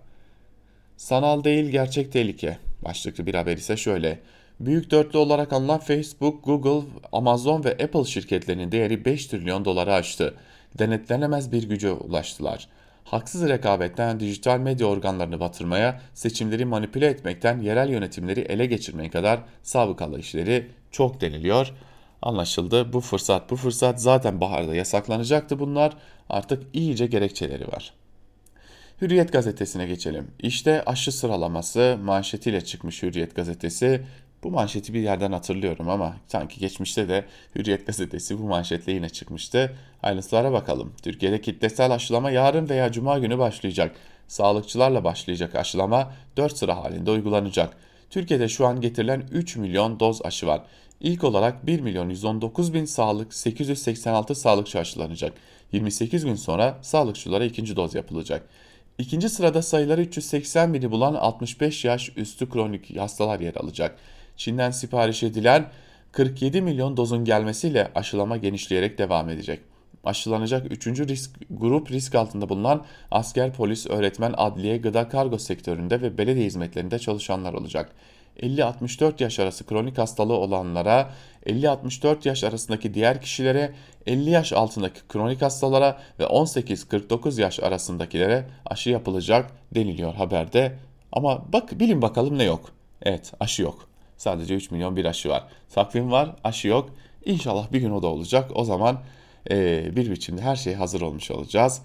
Sanal 0.98 1.44
değil 1.44 1.70
gerçek 1.70 2.12
tehlike. 2.12 2.58
Başlıklı 2.82 3.26
bir 3.26 3.34
haber 3.34 3.58
ise 3.58 3.78
şöyle. 3.78 4.20
Büyük 4.66 4.92
dörtlü 4.92 5.20
olarak 5.20 5.54
anılan 5.54 5.80
Facebook, 5.80 6.46
Google, 6.46 6.88
Amazon 7.12 7.64
ve 7.64 7.72
Apple 7.72 8.04
şirketlerinin 8.04 8.72
değeri 8.72 9.06
5 9.06 9.28
trilyon 9.28 9.66
doları 9.66 9.94
aştı. 9.94 10.34
Denetlenemez 10.80 11.52
bir 11.52 11.64
güce 11.64 11.92
ulaştılar. 11.92 12.68
Haksız 13.04 13.50
rekabetten 13.50 14.20
dijital 14.20 14.60
medya 14.60 14.88
organlarını 14.88 15.40
batırmaya, 15.40 16.02
seçimleri 16.14 16.66
manipüle 16.66 17.08
etmekten 17.08 17.62
yerel 17.62 17.90
yönetimleri 17.90 18.40
ele 18.40 18.66
geçirmeye 18.66 19.10
kadar 19.10 19.40
sabıkalı 19.64 20.20
işleri 20.20 20.68
çok 20.92 21.22
deniliyor. 21.22 21.72
Anlaşıldı. 22.22 22.94
Bu 22.94 23.02
fırsat 23.02 23.52
bu 23.52 23.56
fırsat 23.56 24.02
zaten 24.02 24.42
baharda 24.42 24.76
yasaklanacaktı 24.76 25.60
bunlar. 25.60 25.94
Artık 26.30 26.64
iyice 26.74 27.06
gerekçeleri 27.06 27.68
var. 27.68 27.94
Hürriyet 29.02 29.34
gazetesine 29.34 29.86
geçelim. 29.86 30.28
İşte 30.40 30.84
aşı 30.86 31.12
sıralaması 31.12 31.98
manşetiyle 32.04 32.62
çıkmış 32.62 33.04
Hürriyet 33.04 33.36
gazetesi. 33.36 34.06
Bu 34.44 34.52
manşeti 34.52 34.94
bir 34.94 35.00
yerden 35.00 35.32
hatırlıyorum 35.32 35.90
ama 35.90 36.16
sanki 36.28 36.60
geçmişte 36.60 37.10
de 37.10 37.26
Hürriyet 37.56 37.88
gazetesi 37.88 38.40
bu 38.40 38.44
manşetle 38.44 38.92
yine 38.92 39.10
çıkmıştı. 39.10 39.76
Ayrıntılara 40.04 40.52
bakalım. 40.52 40.94
Türkiye'de 41.04 41.42
kitlesel 41.42 41.92
aşılama 41.92 42.32
yarın 42.32 42.70
veya 42.70 42.92
cuma 42.92 43.20
günü 43.20 43.38
başlayacak. 43.38 43.96
Sağlıkçılarla 44.28 45.04
başlayacak 45.04 45.56
aşılama 45.56 46.14
4 46.38 46.58
sıra 46.58 46.78
halinde 46.78 47.12
uygulanacak. 47.12 47.78
Türkiye'de 48.10 48.48
şu 48.48 48.68
an 48.68 48.82
getirilen 48.82 49.24
3 49.32 49.56
milyon 49.56 50.00
doz 50.00 50.26
aşı 50.26 50.48
var. 50.48 50.62
İlk 51.00 51.24
olarak 51.24 51.68
1 51.68 51.80
milyon 51.80 52.10
119 52.10 52.74
bin 52.74 52.86
sağlık 52.86 53.34
886 53.34 54.36
sağlıkçı 54.36 54.80
aşılanacak. 54.80 55.34
28 55.72 56.26
gün 56.26 56.36
sonra 56.36 56.78
sağlıkçılara 56.82 57.46
ikinci 57.46 57.76
doz 57.76 57.96
yapılacak. 57.96 58.44
İkinci 58.98 59.30
sırada 59.30 59.62
sayıları 59.62 60.02
380 60.02 60.74
bini 60.74 60.92
bulan 60.92 61.14
65 61.14 61.86
yaş 61.86 62.12
üstü 62.18 62.50
kronik 62.50 62.98
hastalar 62.98 63.40
yer 63.40 63.56
alacak. 63.56 64.00
Çin'den 64.38 64.72
sipariş 64.72 65.24
edilen 65.24 65.70
47 66.12 66.62
milyon 66.62 66.98
dozun 66.98 67.26
gelmesiyle 67.26 67.92
aşılama 67.96 68.38
genişleyerek 68.38 68.98
devam 68.98 69.30
edecek. 69.30 69.60
Aşılanacak 70.04 70.72
3. 70.72 70.88
risk, 70.88 71.32
grup 71.50 71.92
risk 71.92 72.16
altında 72.16 72.50
bulunan 72.50 72.86
asker, 73.12 73.54
polis, 73.54 73.88
öğretmen, 73.88 74.34
adliye, 74.38 74.78
gıda, 74.78 75.10
kargo 75.10 75.38
sektöründe 75.38 76.02
ve 76.02 76.18
belediye 76.18 76.46
hizmetlerinde 76.46 77.00
çalışanlar 77.00 77.54
olacak. 77.54 77.92
50-64 78.40 79.24
yaş 79.24 79.40
arası 79.40 79.66
kronik 79.66 79.98
hastalığı 79.98 80.34
olanlara, 80.34 81.10
50-64 81.46 82.28
yaş 82.28 82.44
arasındaki 82.44 82.94
diğer 82.94 83.22
kişilere, 83.22 83.74
50 84.06 84.30
yaş 84.30 84.54
altındaki 84.54 85.00
kronik 85.10 85.42
hastalara 85.42 86.00
ve 86.20 86.24
18-49 86.24 87.42
yaş 87.42 87.60
arasındakilere 87.60 88.46
aşı 88.66 88.90
yapılacak 88.90 89.52
deniliyor 89.76 90.14
haberde. 90.14 90.76
Ama 91.12 91.54
bak 91.54 91.80
bilin 91.80 92.02
bakalım 92.02 92.38
ne 92.38 92.44
yok. 92.44 92.72
Evet 93.02 93.34
aşı 93.40 93.62
yok. 93.62 93.93
Sadece 94.18 94.56
3 94.56 94.72
milyon 94.72 94.96
bir 94.96 95.06
aşı 95.06 95.30
var. 95.30 95.48
Takvim 95.74 96.12
var 96.12 96.36
aşı 96.44 96.68
yok. 96.68 96.90
İnşallah 97.26 97.72
bir 97.72 97.82
gün 97.82 97.92
o 97.92 98.02
da 98.02 98.08
olacak. 98.08 98.52
O 98.56 98.64
zaman 98.64 99.00
e, 99.52 99.90
bir 99.96 100.12
biçimde 100.12 100.42
her 100.42 100.56
şey 100.56 100.74
hazır 100.74 101.02
olmuş 101.02 101.32
olacağız. 101.32 101.82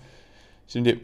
Şimdi 0.69 1.01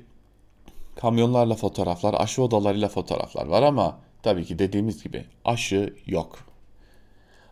kamyonlarla 0.96 1.54
fotoğraflar, 1.54 2.14
aşı 2.18 2.42
odalarıyla 2.42 2.88
fotoğraflar 2.88 3.46
var 3.46 3.62
ama 3.62 3.98
tabii 4.22 4.44
ki 4.44 4.58
dediğimiz 4.58 5.02
gibi 5.02 5.24
aşı 5.44 5.94
yok. 6.06 6.53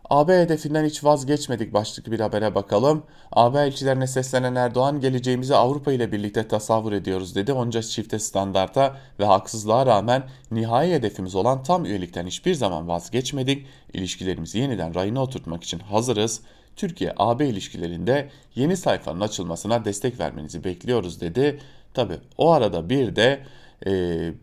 AB 0.09 0.41
hedefinden 0.41 0.85
hiç 0.85 1.03
vazgeçmedik 1.03 1.73
başlıklı 1.73 2.11
bir 2.11 2.19
habere 2.19 2.55
bakalım. 2.55 3.03
AB 3.31 3.59
elçilerine 3.59 4.07
seslenen 4.07 4.55
Erdoğan 4.55 4.99
geleceğimizi 4.99 5.55
Avrupa 5.55 5.93
ile 5.93 6.11
birlikte 6.11 6.47
tasavvur 6.47 6.91
ediyoruz 6.91 7.35
dedi. 7.35 7.53
Onca 7.53 7.81
çifte 7.81 8.19
standarta 8.19 8.97
ve 9.19 9.25
haksızlığa 9.25 9.85
rağmen 9.85 10.23
nihai 10.51 10.91
hedefimiz 10.91 11.35
olan 11.35 11.63
tam 11.63 11.85
üyelikten 11.85 12.27
hiçbir 12.27 12.53
zaman 12.53 12.87
vazgeçmedik. 12.87 13.67
İlişkilerimizi 13.93 14.59
yeniden 14.59 14.95
rayına 14.95 15.21
oturtmak 15.21 15.63
için 15.63 15.79
hazırız. 15.79 16.41
Türkiye-AB 16.75 17.47
ilişkilerinde 17.47 18.29
yeni 18.55 18.77
sayfanın 18.77 19.21
açılmasına 19.21 19.85
destek 19.85 20.19
vermenizi 20.19 20.63
bekliyoruz 20.63 21.21
dedi. 21.21 21.59
Tabi 21.93 22.13
o 22.37 22.51
arada 22.51 22.89
bir 22.89 23.15
de 23.15 23.43
e, 23.85 23.91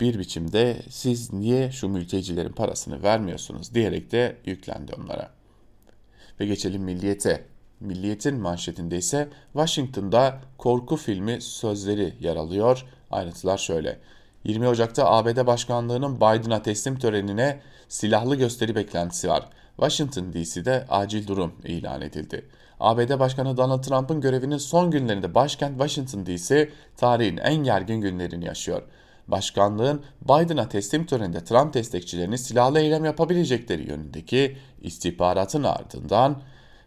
bir 0.01 0.18
biçimde 0.18 0.77
siz 0.90 1.33
niye 1.33 1.70
şu 1.70 1.88
mültecilerin 1.88 2.53
parasını 2.53 3.03
vermiyorsunuz 3.03 3.75
diyerek 3.75 4.12
de 4.12 4.37
yüklendi 4.46 4.92
onlara. 4.94 5.39
Ve 6.40 6.46
geçelim 6.46 6.83
Milliyet'e. 6.83 7.44
Milliyet'in 7.81 8.37
manşetinde 8.37 8.96
ise 8.98 9.29
Washington'da 9.53 10.38
korku 10.59 10.96
filmi 10.96 11.40
sözleri 11.40 12.14
yer 12.20 12.37
alıyor. 12.37 12.85
Ayrıntılar 13.11 13.59
şöyle. 13.59 13.98
20 14.44 14.68
Ocak'ta 14.68 15.11
ABD 15.11 15.46
Başkanlığı'nın 15.46 16.16
Biden'a 16.16 16.62
teslim 16.62 16.98
törenine 16.98 17.61
silahlı 17.88 18.37
gösteri 18.37 18.74
beklentisi 18.74 19.29
var. 19.29 19.48
Washington 19.76 20.33
DC'de 20.33 20.87
acil 20.88 21.26
durum 21.26 21.53
ilan 21.64 22.00
edildi. 22.00 22.44
ABD 22.81 23.18
Başkanı 23.18 23.57
Donald 23.57 23.83
Trump'ın 23.83 24.20
görevinin 24.20 24.59
son 24.59 24.90
günlerinde 24.90 25.35
başkent 25.35 25.79
Washington 25.79 26.26
DC 26.26 26.70
tarihin 26.96 27.37
en 27.37 27.57
gergin 27.57 28.00
günlerini 28.00 28.44
yaşıyor. 28.44 28.83
Başkanlığın 29.31 30.03
Biden'a 30.23 30.69
teslim 30.69 31.07
töreninde 31.07 31.45
Trump 31.45 31.75
destekçilerinin 31.75 32.37
silahlı 32.37 32.81
eylem 32.81 33.05
yapabilecekleri 33.05 33.88
yönündeki 33.88 34.57
istihbaratın 34.83 35.62
ardından 35.62 36.43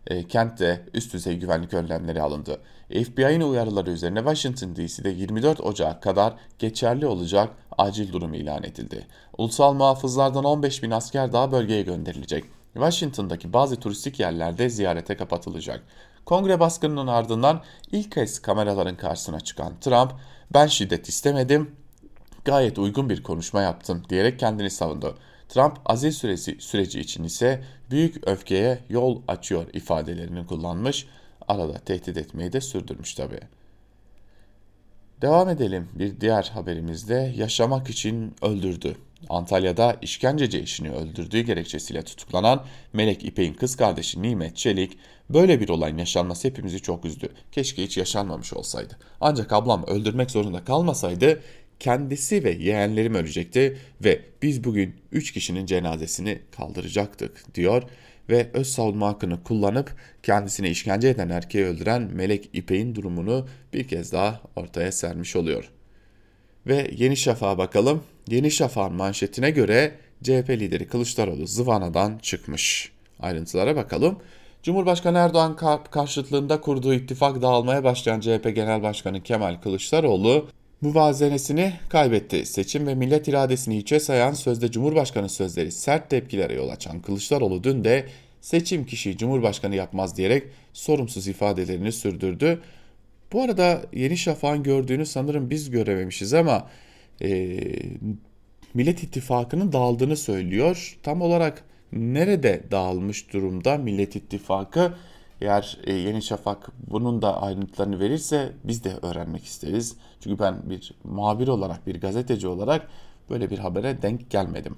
e, 0.07 0.27
kentte 0.27 0.85
üst 0.93 1.13
düzey 1.13 1.39
güvenlik 1.39 1.73
önlemleri 1.73 2.21
alındı. 2.21 2.61
FBI'nin 2.89 3.41
uyarıları 3.41 3.91
üzerine 3.91 4.19
Washington 4.19 4.75
DC'de 4.75 5.09
24 5.09 5.61
Ocak 5.61 6.03
kadar 6.03 6.33
geçerli 6.59 7.05
olacak 7.05 7.49
acil 7.77 8.13
durum 8.13 8.33
ilan 8.33 8.63
edildi. 8.63 9.07
Ulusal 9.37 9.73
muhafızlardan 9.73 10.43
15 10.43 10.83
bin 10.83 10.91
asker 10.91 11.33
daha 11.33 11.51
bölgeye 11.51 11.81
gönderilecek. 11.81 12.45
Washington'daki 12.73 13.53
bazı 13.53 13.75
turistik 13.75 14.19
yerlerde 14.19 14.69
ziyarete 14.69 15.17
kapatılacak. 15.17 15.83
Kongre 16.25 16.59
baskınının 16.59 17.07
ardından 17.07 17.61
ilk 17.91 18.11
kez 18.11 18.39
kameraların 18.41 18.97
karşısına 18.97 19.39
çıkan 19.39 19.79
Trump, 19.81 20.11
ben 20.53 20.67
şiddet 20.67 21.09
istemedim, 21.09 21.75
gayet 22.45 22.79
uygun 22.79 23.09
bir 23.09 23.23
konuşma 23.23 23.61
yaptım 23.61 24.03
diyerek 24.09 24.39
kendini 24.39 24.69
savundu. 24.69 25.17
Trump 25.49 25.79
azil 25.85 26.11
süresi, 26.11 26.57
süreci 26.59 26.99
için 26.99 27.23
ise 27.23 27.63
büyük 27.91 28.27
öfkeye 28.27 28.79
yol 28.89 29.21
açıyor 29.27 29.65
ifadelerini 29.73 30.47
kullanmış, 30.47 31.07
arada 31.47 31.73
tehdit 31.73 32.17
etmeyi 32.17 32.53
de 32.53 32.61
sürdürmüş 32.61 33.13
tabi. 33.13 33.39
Devam 35.21 35.49
edelim 35.49 35.89
bir 35.93 36.21
diğer 36.21 36.51
haberimizde 36.53 37.33
yaşamak 37.37 37.89
için 37.89 38.35
öldürdü. 38.41 38.95
Antalya'da 39.29 39.97
işkenceci 40.01 40.59
eşini 40.59 40.91
öldürdüğü 40.91 41.39
gerekçesiyle 41.39 42.01
tutuklanan 42.01 42.65
Melek 42.93 43.25
İpek'in 43.25 43.53
kız 43.53 43.75
kardeşi 43.75 44.21
Nimet 44.21 44.57
Çelik, 44.57 44.97
böyle 45.29 45.59
bir 45.59 45.69
olayın 45.69 45.97
yaşanması 45.97 46.47
hepimizi 46.47 46.81
çok 46.81 47.05
üzdü. 47.05 47.29
Keşke 47.51 47.83
hiç 47.83 47.97
yaşanmamış 47.97 48.53
olsaydı. 48.53 48.97
Ancak 49.21 49.53
ablam 49.53 49.83
öldürmek 49.83 50.31
zorunda 50.31 50.63
kalmasaydı 50.63 51.41
kendisi 51.83 52.43
ve 52.43 52.51
yeğenlerim 52.51 53.15
ölecekti 53.15 53.77
ve 54.03 54.21
biz 54.41 54.63
bugün 54.63 54.95
3 55.11 55.31
kişinin 55.31 55.65
cenazesini 55.65 56.39
kaldıracaktık 56.57 57.55
diyor 57.55 57.83
ve 58.29 58.49
öz 58.53 58.67
savunma 58.67 59.07
hakkını 59.07 59.43
kullanıp 59.43 59.95
kendisine 60.23 60.69
işkence 60.69 61.07
eden 61.07 61.29
erkeği 61.29 61.65
öldüren 61.65 62.01
Melek 62.01 62.49
İpek'in 62.53 62.95
durumunu 62.95 63.47
bir 63.73 63.87
kez 63.87 64.11
daha 64.11 64.41
ortaya 64.55 64.91
sermiş 64.91 65.35
oluyor. 65.35 65.69
Ve 66.67 66.91
Yeni 66.97 67.17
Şafak'a 67.17 67.57
bakalım. 67.57 68.03
Yeni 68.29 68.51
Şafak'ın 68.51 68.95
manşetine 68.95 69.51
göre 69.51 69.91
CHP 70.23 70.49
lideri 70.49 70.87
Kılıçdaroğlu 70.87 71.47
zıvanadan 71.47 72.17
çıkmış. 72.17 72.91
Ayrıntılara 73.19 73.75
bakalım. 73.75 74.19
Cumhurbaşkanı 74.63 75.17
Erdoğan 75.17 75.55
karşıtlığında 75.91 76.61
kurduğu 76.61 76.93
ittifak 76.93 77.41
dağılmaya 77.41 77.83
başlayan 77.83 78.19
CHP 78.19 78.55
Genel 78.55 78.83
Başkanı 78.83 79.23
Kemal 79.23 79.55
Kılıçdaroğlu 79.61 80.47
muvazenesini 80.83 81.73
kaybetti. 81.89 82.45
Seçim 82.45 82.87
ve 82.87 82.95
millet 82.95 83.27
iradesini 83.27 83.77
hiçe 83.77 83.99
sayan 83.99 84.33
sözde 84.33 84.71
Cumhurbaşkanı 84.71 85.29
sözleri 85.29 85.71
sert 85.71 86.09
tepkilere 86.09 86.53
yol 86.53 86.69
açan 86.69 87.01
Kılıçdaroğlu 87.01 87.63
dün 87.63 87.83
de 87.83 88.05
seçim 88.41 88.85
kişiyi 88.85 89.17
Cumhurbaşkanı 89.17 89.75
yapmaz 89.75 90.17
diyerek 90.17 90.43
sorumsuz 90.73 91.27
ifadelerini 91.27 91.91
sürdürdü. 91.91 92.61
Bu 93.33 93.41
arada 93.41 93.81
Yeni 93.93 94.17
Şafak'ın 94.17 94.63
gördüğünü 94.63 95.05
sanırım 95.05 95.49
biz 95.49 95.69
görememişiz 95.69 96.33
ama 96.33 96.69
e, 97.21 97.59
Millet 98.73 99.03
İttifakı'nın 99.03 99.71
dağıldığını 99.71 100.17
söylüyor. 100.17 100.97
Tam 101.03 101.21
olarak 101.21 101.63
nerede 101.91 102.63
dağılmış 102.71 103.33
durumda 103.33 103.77
Millet 103.77 104.15
İttifakı? 104.15 104.93
Eğer 105.43 105.77
e, 105.83 105.93
Yeni 105.93 106.21
Şafak 106.21 106.71
bunun 106.91 107.21
da 107.21 107.41
ayrıntılarını 107.41 107.99
verirse 107.99 108.51
biz 108.63 108.83
de 108.83 108.93
öğrenmek 109.01 109.43
isteriz. 109.43 109.97
Çünkü 110.19 110.39
ben 110.39 110.69
bir 110.69 110.93
muhabir 111.03 111.47
olarak, 111.47 111.87
bir 111.87 112.01
gazeteci 112.01 112.47
olarak 112.47 112.87
böyle 113.29 113.49
bir 113.49 113.57
habere 113.57 114.01
denk 114.01 114.29
gelmedim. 114.29 114.75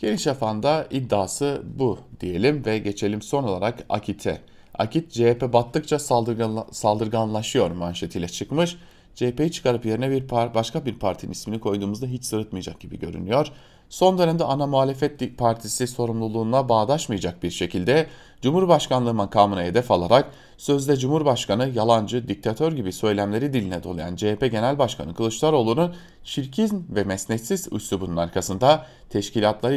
Yeni 0.00 0.18
Şafak'ın 0.18 0.62
da 0.62 0.86
iddiası 0.90 1.62
bu 1.78 1.98
diyelim 2.20 2.64
ve 2.64 2.78
geçelim 2.78 3.22
son 3.22 3.44
olarak 3.44 3.84
Akit'e. 3.88 4.40
Akit 4.74 5.12
CHP 5.12 5.52
battıkça 5.52 5.98
saldırgan, 5.98 6.66
saldırganlaşıyor 6.70 7.70
manşetiyle 7.70 8.28
çıkmış. 8.28 8.76
CHP'yi 9.14 9.52
çıkarıp 9.52 9.86
yerine 9.86 10.10
bir 10.10 10.28
par 10.28 10.54
başka 10.54 10.86
bir 10.86 10.98
partinin 10.98 11.32
ismini 11.32 11.60
koyduğumuzda 11.60 12.06
hiç 12.06 12.24
sırıtmayacak 12.24 12.80
gibi 12.80 12.98
görünüyor. 12.98 13.46
Son 13.88 14.18
dönemde 14.18 14.44
ana 14.44 14.66
muhalefet 14.66 15.38
partisi 15.38 15.86
sorumluluğuna 15.86 16.68
bağdaşmayacak 16.68 17.42
bir 17.42 17.50
şekilde 17.50 18.06
Cumhurbaşkanlığı 18.42 19.14
makamına 19.14 19.62
hedef 19.62 19.90
alarak 19.90 20.30
sözde 20.56 20.96
Cumhurbaşkanı 20.96 21.70
yalancı, 21.74 22.28
diktatör 22.28 22.72
gibi 22.72 22.92
söylemleri 22.92 23.52
diline 23.52 23.82
dolayan 23.82 24.16
CHP 24.16 24.40
Genel 24.50 24.78
Başkanı 24.78 25.14
Kılıçdaroğlu'nun 25.14 25.94
şirkin 26.24 26.86
ve 26.90 27.04
mesnetsiz 27.04 27.68
üslubunun 27.72 28.16
arkasında 28.16 28.86
teşkilatları 29.10 29.74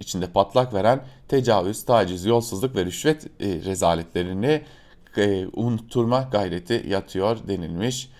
içinde 0.00 0.26
patlak 0.26 0.74
veren 0.74 1.00
tecavüz, 1.28 1.84
taciz, 1.84 2.24
yolsuzluk 2.24 2.76
ve 2.76 2.84
rüşvet 2.84 3.26
e, 3.26 3.46
rezaletlerini 3.64 4.62
e, 5.16 5.46
unutturma 5.46 6.28
gayreti 6.32 6.84
yatıyor 6.88 7.38
denilmiş. 7.48 8.10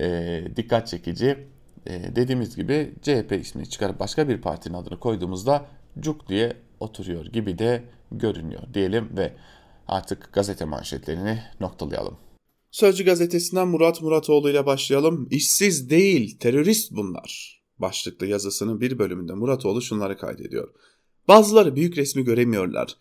E, 0.00 0.42
dikkat 0.56 0.88
çekici. 0.88 1.38
E, 1.86 2.16
dediğimiz 2.16 2.56
gibi 2.56 2.94
CHP 3.02 3.32
ismini 3.32 3.68
çıkarıp 3.68 4.00
başka 4.00 4.28
bir 4.28 4.40
partinin 4.40 4.74
adını 4.74 5.00
koyduğumuzda 5.00 5.66
cuk 6.00 6.28
diye 6.28 6.56
oturuyor 6.80 7.26
gibi 7.26 7.58
de 7.58 7.84
görünüyor 8.12 8.62
diyelim 8.74 9.08
ve 9.16 9.32
artık 9.88 10.32
gazete 10.32 10.64
manşetlerini 10.64 11.42
noktalayalım. 11.60 12.16
Sözcü 12.70 13.04
gazetesinden 13.04 13.68
Murat 13.68 14.02
Muratoğlu 14.02 14.50
ile 14.50 14.66
başlayalım. 14.66 15.28
İşsiz 15.30 15.90
değil, 15.90 16.38
terörist 16.38 16.92
bunlar. 16.92 17.60
Başlıklı 17.78 18.26
yazısının 18.26 18.80
bir 18.80 18.98
bölümünde 18.98 19.34
Muratoğlu 19.34 19.82
şunları 19.82 20.18
kaydediyor. 20.18 20.68
Bazıları 21.28 21.76
büyük 21.76 21.98
resmi 21.98 22.24
göremiyorlar. 22.24 22.96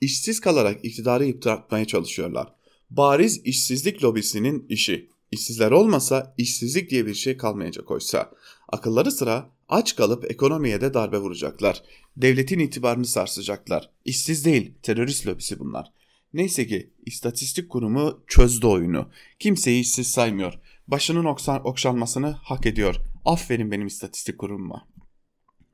İşsiz 0.00 0.40
kalarak 0.40 0.84
iktidarı 0.84 1.24
yıpratmaya 1.24 1.84
çalışıyorlar. 1.84 2.54
Bariz 2.90 3.40
işsizlik 3.44 4.04
lobisinin 4.04 4.66
işi. 4.68 5.11
İşsizler 5.32 5.70
olmasa 5.70 6.34
işsizlik 6.38 6.90
diye 6.90 7.06
bir 7.06 7.14
şey 7.14 7.36
kalmayacak 7.36 7.90
oysa. 7.90 8.30
Akılları 8.68 9.10
sıra 9.10 9.50
aç 9.68 9.96
kalıp 9.96 10.30
ekonomiye 10.30 10.80
de 10.80 10.94
darbe 10.94 11.18
vuracaklar. 11.18 11.82
Devletin 12.16 12.58
itibarını 12.58 13.04
sarsacaklar. 13.04 13.90
İşsiz 14.04 14.44
değil, 14.44 14.74
terörist 14.82 15.26
lobisi 15.26 15.58
bunlar. 15.58 15.92
Neyse 16.32 16.66
ki 16.66 16.92
istatistik 17.06 17.70
kurumu 17.70 18.24
çözdü 18.26 18.66
oyunu. 18.66 19.08
Kimseyi 19.38 19.80
işsiz 19.80 20.10
saymıyor. 20.10 20.58
Başının 20.88 21.36
okşanmasını 21.64 22.30
hak 22.30 22.66
ediyor. 22.66 22.96
Aferin 23.24 23.70
benim 23.70 23.86
istatistik 23.86 24.38
kurumuma. 24.38 24.88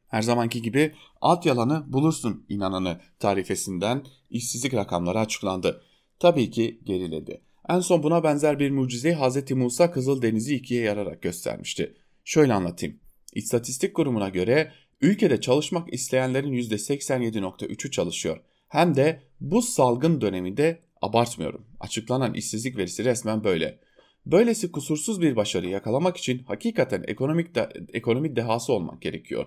Her 0.09 0.23
zamanki 0.23 0.63
gibi 0.63 0.95
alt 1.21 1.47
yalanı 1.47 1.93
bulursun 1.93 2.47
inananı 2.49 3.01
tarifesinden 3.19 4.07
işsizlik 4.31 4.75
rakamları 4.75 5.19
açıklandı. 5.19 5.83
Tabii 6.19 6.51
ki 6.51 6.81
geriledi. 6.85 7.48
En 7.69 7.81
son 7.81 8.03
buna 8.03 8.25
benzer 8.25 8.59
bir 8.59 8.71
mucizeyi 8.71 9.15
Hz. 9.15 9.51
Musa 9.51 9.91
Kızıldeniz'i 9.91 10.55
ikiye 10.55 10.83
yararak 10.83 11.23
göstermişti. 11.23 11.95
Şöyle 12.25 12.53
anlatayım. 12.53 13.01
İstatistik 13.35 13.95
kurumuna 13.95 14.29
göre 14.29 14.73
ülkede 15.01 15.41
çalışmak 15.41 15.93
isteyenlerin 15.95 16.53
%87.3'ü 16.53 17.91
çalışıyor. 17.91 18.41
Hem 18.69 18.97
de 18.97 19.23
bu 19.41 19.63
salgın 19.63 20.21
döneminde 20.21 20.81
abartmıyorum. 21.03 21.67
Açıklanan 21.81 22.35
işsizlik 22.35 22.77
verisi 22.77 23.05
resmen 23.05 23.45
böyle. 23.45 23.79
Böylesi 24.27 24.73
kusursuz 24.73 25.21
bir 25.21 25.37
başarı 25.37 25.69
yakalamak 25.69 26.17
için 26.17 26.39
hakikaten 26.39 27.05
ekonomik 27.07 27.55
de, 27.55 27.69
ekonomik 27.93 28.37
dehası 28.37 28.73
olmak 28.73 29.03
gerekiyor. 29.03 29.47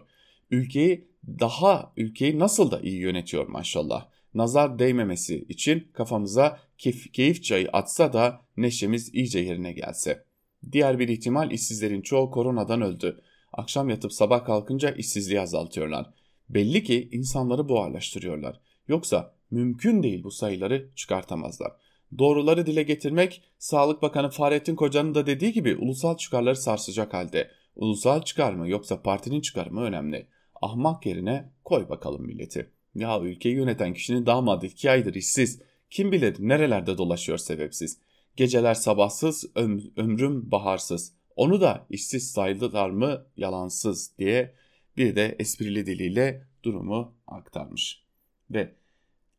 Ülkeyi 0.51 1.07
daha 1.39 1.93
ülkeyi 1.97 2.39
nasıl 2.39 2.71
da 2.71 2.79
iyi 2.81 2.97
yönetiyor 2.97 3.47
maşallah. 3.47 4.10
Nazar 4.33 4.79
değmemesi 4.79 5.45
için 5.49 5.87
kafamıza 5.93 6.59
keyif, 6.77 7.13
keyif 7.13 7.43
çayı 7.43 7.69
atsa 7.73 8.13
da 8.13 8.41
neşemiz 8.57 9.13
iyice 9.13 9.39
yerine 9.39 9.71
gelse. 9.71 10.25
Diğer 10.71 10.99
bir 10.99 11.07
ihtimal 11.07 11.51
işsizlerin 11.51 12.01
çoğu 12.01 12.31
koronadan 12.31 12.81
öldü. 12.81 13.21
Akşam 13.53 13.89
yatıp 13.89 14.13
sabah 14.13 14.45
kalkınca 14.45 14.91
işsizliği 14.91 15.41
azaltıyorlar. 15.41 16.09
Belli 16.49 16.83
ki 16.83 17.09
insanları 17.11 17.69
buharlaştırıyorlar. 17.69 18.59
Yoksa 18.87 19.35
mümkün 19.51 20.03
değil 20.03 20.23
bu 20.23 20.31
sayıları 20.31 20.89
çıkartamazlar. 20.95 21.71
Doğruları 22.17 22.65
dile 22.65 22.83
getirmek 22.83 23.41
Sağlık 23.59 24.01
Bakanı 24.01 24.29
Fahrettin 24.29 24.75
Koca'nın 24.75 25.15
da 25.15 25.25
dediği 25.25 25.53
gibi 25.53 25.75
ulusal 25.75 26.17
çıkarları 26.17 26.55
sarsacak 26.55 27.13
halde. 27.13 27.51
Ulusal 27.75 28.21
çıkar 28.21 28.53
mı 28.53 28.69
yoksa 28.69 29.01
partinin 29.01 29.41
çıkarı 29.41 29.71
mı 29.71 29.81
önemli. 29.81 30.27
Ahmak 30.61 31.05
yerine 31.05 31.51
koy 31.63 31.89
bakalım 31.89 32.25
milleti. 32.25 32.71
Ya 32.95 33.19
ülkeyi 33.21 33.55
yöneten 33.55 33.93
kişinin 33.93 34.25
damadı 34.25 34.65
iki 34.65 34.91
aydır 34.91 35.13
işsiz. 35.13 35.61
Kim 35.89 36.11
bilir 36.11 36.35
nerelerde 36.39 36.97
dolaşıyor 36.97 37.37
sebepsiz. 37.37 37.97
Geceler 38.35 38.73
sabahsız, 38.73 39.45
öm 39.55 39.81
ömrüm 39.97 40.51
baharsız. 40.51 41.13
Onu 41.35 41.61
da 41.61 41.85
işsiz 41.89 42.31
sayılırlar 42.31 42.89
mı 42.89 43.25
yalansız 43.37 44.17
diye 44.17 44.53
bir 44.97 45.15
de 45.15 45.35
esprili 45.39 45.85
diliyle 45.85 46.47
durumu 46.63 47.13
aktarmış. 47.27 48.03
Ve 48.49 48.75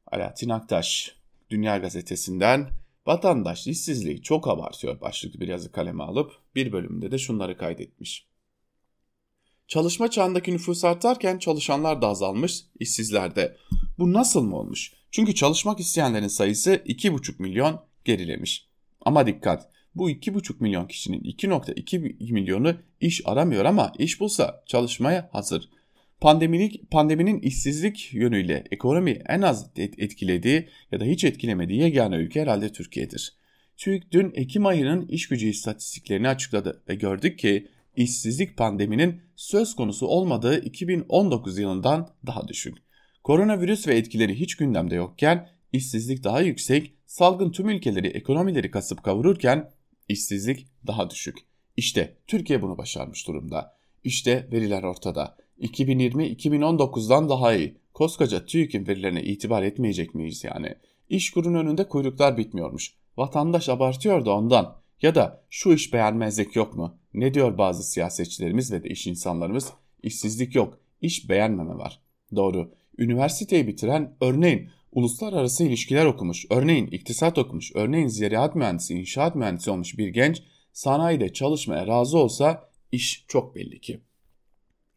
Alaaddin 0.06 0.48
Aktaş 0.48 1.16
Dünya 1.50 1.78
Gazetesi'nden 1.78 2.68
vatandaş 3.06 3.66
işsizliği 3.66 4.22
çok 4.22 4.48
abartıyor 4.48 5.00
başlıklı 5.00 5.40
bir 5.40 5.48
yazı 5.48 5.72
kaleme 5.72 6.04
alıp 6.04 6.32
bir 6.54 6.72
bölümde 6.72 7.10
de 7.10 7.18
şunları 7.18 7.56
kaydetmiş. 7.56 8.31
Çalışma 9.72 10.10
çağındaki 10.10 10.52
nüfus 10.52 10.84
artarken 10.84 11.38
çalışanlar 11.38 12.02
da 12.02 12.08
azalmış, 12.08 12.60
işsizler 12.80 13.36
de. 13.36 13.56
Bu 13.98 14.12
nasıl 14.12 14.42
mı 14.42 14.56
olmuş? 14.56 14.92
Çünkü 15.10 15.34
çalışmak 15.34 15.80
isteyenlerin 15.80 16.28
sayısı 16.28 16.74
2,5 16.74 17.42
milyon 17.42 17.80
gerilemiş. 18.04 18.68
Ama 19.00 19.26
dikkat, 19.26 19.68
bu 19.94 20.10
2,5 20.10 20.54
milyon 20.60 20.86
kişinin 20.86 21.20
2,2 21.20 22.32
milyonu 22.32 22.76
iş 23.00 23.22
aramıyor 23.24 23.64
ama 23.64 23.92
iş 23.98 24.20
bulsa 24.20 24.62
çalışmaya 24.66 25.28
hazır. 25.32 25.68
Pandemilik, 26.20 26.90
pandeminin 26.90 27.40
işsizlik 27.40 28.14
yönüyle 28.14 28.64
ekonomi 28.70 29.22
en 29.28 29.42
az 29.42 29.70
etkilediği 29.76 30.68
ya 30.90 31.00
da 31.00 31.04
hiç 31.04 31.24
etkilemediği 31.24 31.80
yegane 31.80 32.16
ülke 32.16 32.40
herhalde 32.40 32.72
Türkiye'dir. 32.72 33.36
TÜİK 33.76 34.12
dün 34.12 34.32
Ekim 34.34 34.66
ayının 34.66 35.06
iş 35.06 35.28
gücü 35.28 35.48
istatistiklerini 35.48 36.28
açıkladı 36.28 36.82
ve 36.88 36.94
gördük 36.94 37.38
ki 37.38 37.68
işsizlik 37.96 38.56
pandeminin 38.56 39.22
söz 39.36 39.76
konusu 39.76 40.06
olmadığı 40.06 40.64
2019 40.64 41.58
yılından 41.58 42.08
daha 42.26 42.48
düşük. 42.48 42.78
Koronavirüs 43.24 43.88
ve 43.88 43.96
etkileri 43.96 44.40
hiç 44.40 44.56
gündemde 44.56 44.94
yokken 44.94 45.48
işsizlik 45.72 46.24
daha 46.24 46.40
yüksek, 46.40 46.94
salgın 47.06 47.50
tüm 47.52 47.68
ülkeleri 47.68 48.06
ekonomileri 48.06 48.70
kasıp 48.70 49.02
kavururken 49.02 49.70
işsizlik 50.08 50.66
daha 50.86 51.10
düşük. 51.10 51.38
İşte 51.76 52.16
Türkiye 52.26 52.62
bunu 52.62 52.78
başarmış 52.78 53.28
durumda. 53.28 53.76
İşte 54.04 54.48
veriler 54.52 54.82
ortada. 54.82 55.36
2020 55.58 56.26
2019'dan 56.26 57.28
daha 57.28 57.54
iyi. 57.54 57.76
Koskoca 57.94 58.46
TÜİK'in 58.46 58.86
verilerine 58.86 59.22
itibar 59.22 59.62
etmeyecek 59.62 60.14
miyiz 60.14 60.44
yani? 60.44 60.74
İş 61.08 61.30
kurun 61.30 61.54
önünde 61.54 61.88
kuyruklar 61.88 62.36
bitmiyormuş. 62.36 62.94
Vatandaş 63.16 63.68
abartıyor 63.68 64.24
da 64.24 64.30
ondan. 64.30 64.81
Ya 65.02 65.14
da 65.14 65.44
şu 65.50 65.72
iş 65.72 65.92
beğenmezlik 65.92 66.56
yok 66.56 66.76
mu? 66.76 66.98
Ne 67.14 67.34
diyor 67.34 67.58
bazı 67.58 67.82
siyasetçilerimiz 67.82 68.72
ve 68.72 68.84
de 68.84 68.88
iş 68.88 69.06
insanlarımız? 69.06 69.72
İşsizlik 70.02 70.54
yok, 70.54 70.78
iş 71.00 71.28
beğenmeme 71.28 71.74
var. 71.74 72.00
Doğru. 72.36 72.74
Üniversiteyi 72.98 73.66
bitiren 73.66 74.16
örneğin 74.20 74.70
uluslararası 74.92 75.64
ilişkiler 75.64 76.06
okumuş, 76.06 76.46
örneğin 76.50 76.86
iktisat 76.86 77.38
okumuş, 77.38 77.72
örneğin 77.74 78.08
ziraat 78.08 78.54
mühendisi, 78.54 78.94
inşaat 78.94 79.34
mühendisi 79.34 79.70
olmuş 79.70 79.98
bir 79.98 80.08
genç 80.08 80.42
sanayide 80.72 81.32
çalışmaya 81.32 81.86
razı 81.86 82.18
olsa 82.18 82.70
iş 82.92 83.24
çok 83.28 83.54
belli 83.54 83.80
ki. 83.80 84.00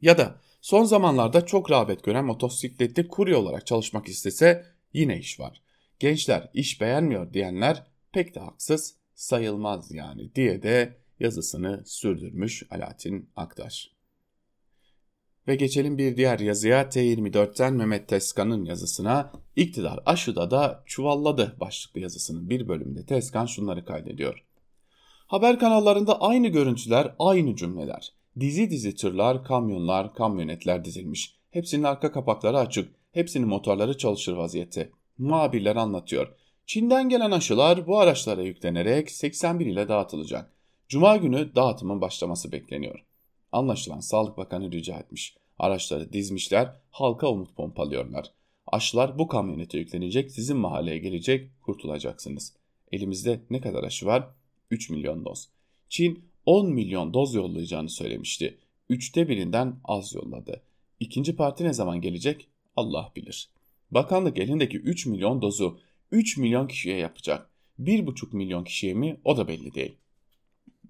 Ya 0.02 0.18
da 0.18 0.42
son 0.62 0.84
zamanlarda 0.84 1.46
çok 1.46 1.72
rağbet 1.72 2.04
gören 2.04 2.26
motosikletli 2.26 3.08
kurye 3.08 3.36
olarak 3.36 3.68
çalışmak 3.68 4.08
istese 4.08 4.66
yine 4.94 5.20
iş 5.20 5.40
var. 5.40 5.62
Gençler 6.00 6.50
iş 6.54 6.82
beğenmiyor 6.82 7.34
diyenler 7.34 7.84
pek 8.12 8.36
de 8.36 8.40
haksız 8.40 9.05
sayılmaz 9.16 9.92
yani 9.92 10.36
diye 10.36 10.64
de 10.64 10.98
yazısını 11.20 11.84
sürdürmüş 11.86 12.64
Alaaddin 12.72 13.30
Aktaş. 13.36 13.92
Ve 15.48 15.56
geçelim 15.56 15.98
bir 15.98 16.18
diğer 16.18 16.40
yazıya 16.40 16.82
T24'ten 16.82 17.74
Mehmet 17.74 18.08
Teskan'ın 18.08 18.66
yazısına 18.66 19.32
iktidar 19.56 20.00
aşıda 20.06 20.52
da 20.52 20.84
çuvalladı 20.86 21.58
başlıklı 21.60 22.00
yazısının 22.00 22.50
bir 22.50 22.68
bölümünde 22.68 23.06
Teskan 23.06 23.46
şunları 23.46 23.86
kaydediyor. 23.86 24.46
Haber 25.28 25.60
kanallarında 25.60 26.22
aynı 26.22 26.48
görüntüler, 26.48 27.16
aynı 27.20 27.56
cümleler. 27.56 28.14
Dizi 28.40 28.70
dizi 28.70 28.96
tırlar, 28.96 29.44
kamyonlar, 29.44 30.14
kamyonetler 30.14 30.86
dizilmiş. 30.86 31.36
Hepsinin 31.52 31.84
arka 31.84 32.12
kapakları 32.12 32.58
açık, 32.58 32.96
hepsinin 33.12 33.48
motorları 33.48 33.98
çalışır 33.98 34.34
vaziyette. 34.34 34.90
Muhabirler 35.18 35.76
anlatıyor. 35.76 36.36
Çin'den 36.66 37.10
gelen 37.10 37.32
aşılar 37.32 37.88
bu 37.88 38.00
araçlara 38.00 38.42
yüklenerek 38.42 39.12
81 39.12 39.66
ile 39.66 39.88
dağıtılacak. 39.88 40.52
Cuma 40.88 41.18
günü 41.18 41.56
dağıtımın 41.56 42.02
başlaması 42.02 42.52
bekleniyor. 42.52 43.06
Anlaşılan 43.52 44.00
Sağlık 44.00 44.38
Bakanı 44.38 44.72
rica 44.72 44.98
etmiş. 44.98 45.36
Araçları 45.60 46.14
dizmişler, 46.14 46.74
halka 46.92 47.28
umut 47.28 47.56
pompalıyorlar. 47.56 48.32
Aşılar 48.68 49.20
bu 49.20 49.28
kamyonete 49.28 49.78
yüklenecek, 49.78 50.32
sizin 50.32 50.58
mahalleye 50.58 50.98
gelecek, 50.98 51.62
kurtulacaksınız. 51.62 52.54
Elimizde 52.92 53.42
ne 53.50 53.62
kadar 53.62 53.84
aşı 53.84 54.06
var? 54.06 54.28
3 54.72 54.90
milyon 54.90 55.26
doz. 55.26 55.50
Çin 55.90 56.26
10 56.46 56.70
milyon 56.70 57.14
doz 57.14 57.34
yollayacağını 57.36 57.90
söylemişti. 57.90 58.58
Üçte 58.90 59.30
birinden 59.30 59.80
az 59.84 60.16
yolladı. 60.16 60.62
İkinci 61.00 61.36
parti 61.36 61.64
ne 61.64 61.74
zaman 61.74 62.02
gelecek? 62.02 62.48
Allah 62.76 63.12
bilir. 63.16 63.50
Bakanlık 63.92 64.40
elindeki 64.40 64.78
3 64.78 65.06
milyon 65.06 65.42
dozu 65.42 65.80
3 66.16 66.38
milyon 66.38 66.68
kişiye 66.68 66.98
yapacak. 66.98 67.50
1,5 67.80 68.36
milyon 68.36 68.64
kişiye 68.64 68.94
mi 68.94 69.18
o 69.24 69.38
da 69.38 69.48
belli 69.48 69.74
değil. 69.74 69.96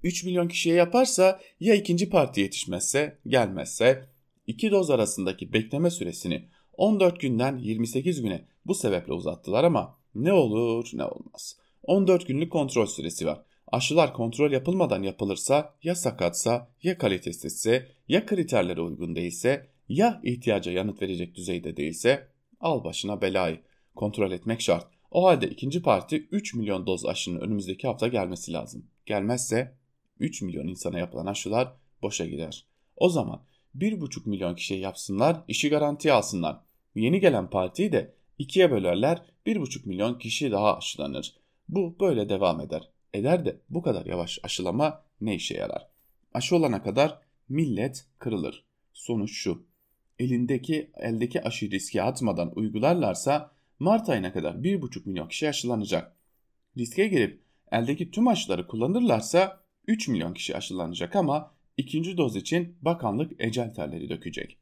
3 0.03 0.23
milyon 0.23 0.47
kişiye 0.47 0.75
yaparsa 0.75 1.39
ya 1.59 1.75
ikinci 1.75 2.09
parti 2.09 2.41
yetişmezse, 2.41 3.17
gelmezse 3.27 4.05
iki 4.47 4.71
doz 4.71 4.89
arasındaki 4.89 5.53
bekleme 5.53 5.89
süresini 5.89 6.45
14 6.73 7.19
günden 7.19 7.57
28 7.57 8.21
güne 8.21 8.45
bu 8.65 8.75
sebeple 8.75 9.13
uzattılar 9.13 9.63
ama 9.63 9.97
ne 10.15 10.33
olur 10.33 10.89
ne 10.93 11.03
olmaz. 11.03 11.57
14 11.83 12.27
günlük 12.27 12.51
kontrol 12.51 12.85
süresi 12.85 13.25
var. 13.25 13.41
Aşılar 13.67 14.13
kontrol 14.13 14.51
yapılmadan 14.51 15.03
yapılırsa 15.03 15.75
ya 15.83 15.95
sakatsa 15.95 16.71
ya 16.83 16.97
kalitesizse 16.97 17.87
ya 18.07 18.25
kriterlere 18.25 18.81
uygun 18.81 19.15
değilse 19.15 19.67
ya 19.89 20.21
ihtiyaca 20.23 20.71
yanıt 20.71 21.01
verecek 21.01 21.35
düzeyde 21.35 21.77
değilse 21.77 22.27
al 22.59 22.83
başına 22.83 23.21
belayı. 23.21 23.59
Kontrol 23.95 24.31
etmek 24.31 24.61
şart. 24.61 24.94
O 25.11 25.25
halde 25.25 25.47
ikinci 25.47 25.81
parti 25.81 26.27
3 26.31 26.53
milyon 26.53 26.87
doz 26.87 27.05
aşının 27.05 27.41
önümüzdeki 27.41 27.87
hafta 27.87 28.07
gelmesi 28.07 28.53
lazım. 28.53 28.85
Gelmezse 29.05 29.75
3 30.19 30.41
milyon 30.41 30.67
insana 30.67 30.99
yapılan 30.99 31.25
aşılar 31.25 31.73
boşa 32.01 32.25
gider. 32.25 32.65
O 32.95 33.09
zaman 33.09 33.41
1,5 33.77 34.29
milyon 34.29 34.55
kişiye 34.55 34.79
yapsınlar, 34.79 35.43
işi 35.47 35.69
garantiye 35.69 36.13
alsınlar. 36.13 36.59
Yeni 36.95 37.19
gelen 37.19 37.49
partiyi 37.49 37.91
de 37.91 38.13
ikiye 38.37 38.71
bölerler, 38.71 39.21
1,5 39.45 39.87
milyon 39.87 40.19
kişi 40.19 40.51
daha 40.51 40.77
aşılanır. 40.77 41.35
Bu 41.69 41.95
böyle 41.99 42.29
devam 42.29 42.61
eder. 42.61 42.89
Eder 43.13 43.45
de 43.45 43.59
bu 43.69 43.81
kadar 43.81 44.05
yavaş 44.05 44.39
aşılama 44.43 45.03
ne 45.21 45.35
işe 45.35 45.57
yarar? 45.57 45.87
Aşı 46.33 46.55
olana 46.55 46.83
kadar 46.83 47.19
millet 47.49 48.05
kırılır. 48.19 48.63
Sonuç 48.93 49.31
şu. 49.31 49.65
Elindeki 50.19 50.91
eldeki 50.97 51.43
aşı 51.43 51.71
riske 51.71 52.03
atmadan 52.03 52.51
uygularlarsa 52.55 53.54
Mart 53.79 54.09
ayına 54.09 54.33
kadar 54.33 54.55
1,5 54.55 55.09
milyon 55.09 55.27
kişi 55.27 55.49
aşılanacak. 55.49 56.15
Riske 56.77 57.07
girip 57.07 57.41
eldeki 57.71 58.11
tüm 58.11 58.27
aşıları 58.27 58.67
kullanırlarsa 58.67 59.59
3 59.87 60.07
milyon 60.07 60.33
kişi 60.33 60.57
aşılanacak 60.57 61.15
ama 61.15 61.51
ikinci 61.77 62.17
doz 62.17 62.35
için 62.35 62.77
bakanlık 62.81 63.31
ecel 63.39 63.73
terleri 63.73 64.09
dökecek. 64.09 64.57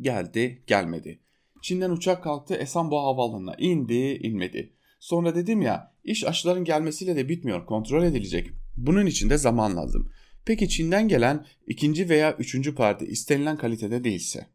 Geldi 0.00 0.62
gelmedi. 0.66 1.18
Çin'den 1.62 1.90
uçak 1.90 2.24
kalktı 2.24 2.54
Esenboğa 2.54 3.04
Havaalanı'na 3.04 3.54
indi 3.54 4.18
inmedi. 4.22 4.72
Sonra 5.00 5.34
dedim 5.34 5.62
ya 5.62 5.94
iş 6.04 6.24
aşıların 6.24 6.64
gelmesiyle 6.64 7.16
de 7.16 7.28
bitmiyor 7.28 7.66
kontrol 7.66 8.04
edilecek. 8.04 8.50
Bunun 8.76 9.06
için 9.06 9.30
de 9.30 9.38
zaman 9.38 9.76
lazım. 9.76 10.12
Peki 10.44 10.68
Çin'den 10.68 11.08
gelen 11.08 11.46
ikinci 11.66 12.08
veya 12.08 12.36
üçüncü 12.36 12.74
parti 12.74 13.04
istenilen 13.04 13.56
kalitede 13.56 14.04
değilse? 14.04 14.46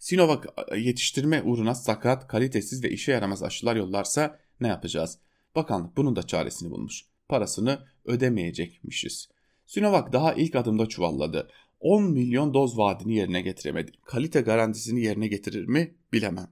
Sinovac 0.00 0.40
yetiştirme 0.76 1.42
uğruna 1.42 1.74
sakat, 1.74 2.28
kalitesiz 2.28 2.84
ve 2.84 2.90
işe 2.90 3.12
yaramaz 3.12 3.42
aşılar 3.42 3.76
yollarsa 3.76 4.38
ne 4.60 4.68
yapacağız? 4.68 5.18
Bakanlık 5.54 5.96
bunun 5.96 6.16
da 6.16 6.22
çaresini 6.22 6.70
bulmuş. 6.70 7.04
Parasını 7.28 7.86
ödemeyecekmişiz. 8.04 9.28
Sinovac 9.66 10.12
daha 10.12 10.34
ilk 10.34 10.56
adımda 10.56 10.86
çuvalladı. 10.86 11.48
10 11.80 12.04
milyon 12.04 12.54
doz 12.54 12.78
vaadini 12.78 13.14
yerine 13.14 13.40
getiremedi. 13.40 13.92
Kalite 14.04 14.40
garantisini 14.40 15.00
yerine 15.00 15.26
getirir 15.26 15.64
mi 15.64 15.94
bilemem. 16.12 16.50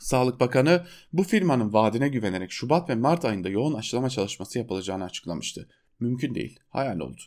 Sağlık 0.00 0.40
Bakanı 0.40 0.86
bu 1.12 1.22
firmanın 1.22 1.72
vaadine 1.72 2.08
güvenerek 2.08 2.50
Şubat 2.50 2.90
ve 2.90 2.94
Mart 2.94 3.24
ayında 3.24 3.48
yoğun 3.48 3.74
aşılama 3.74 4.10
çalışması 4.10 4.58
yapılacağını 4.58 5.04
açıklamıştı. 5.04 5.68
Mümkün 6.00 6.34
değil, 6.34 6.60
hayal 6.68 7.00
oldu. 7.00 7.22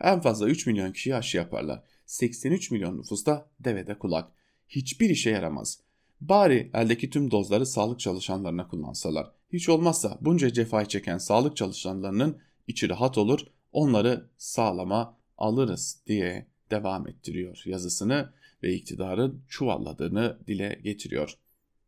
En 0.00 0.20
fazla 0.20 0.48
3 0.48 0.66
milyon 0.66 0.92
kişiye 0.92 1.16
aşı 1.16 1.36
yaparlar. 1.36 1.82
83 2.06 2.70
milyon 2.70 2.98
nüfusta 2.98 3.50
devede 3.60 3.98
kulak. 3.98 4.38
Hiçbir 4.68 5.10
işe 5.10 5.30
yaramaz. 5.30 5.80
Bari 6.20 6.70
eldeki 6.74 7.10
tüm 7.10 7.30
dozları 7.30 7.66
sağlık 7.66 8.00
çalışanlarına 8.00 8.68
kullansalar. 8.68 9.30
Hiç 9.52 9.68
olmazsa 9.68 10.18
bunca 10.20 10.52
cefayı 10.52 10.86
çeken 10.86 11.18
sağlık 11.18 11.56
çalışanlarının 11.56 12.38
içi 12.66 12.88
rahat 12.88 13.18
olur, 13.18 13.40
onları 13.72 14.30
sağlama 14.36 15.18
alırız 15.38 16.02
diye 16.06 16.46
devam 16.70 17.08
ettiriyor 17.08 17.62
yazısını 17.64 18.32
ve 18.62 18.74
iktidarın 18.74 19.42
çuvalladığını 19.48 20.38
dile 20.46 20.80
getiriyor. 20.84 21.34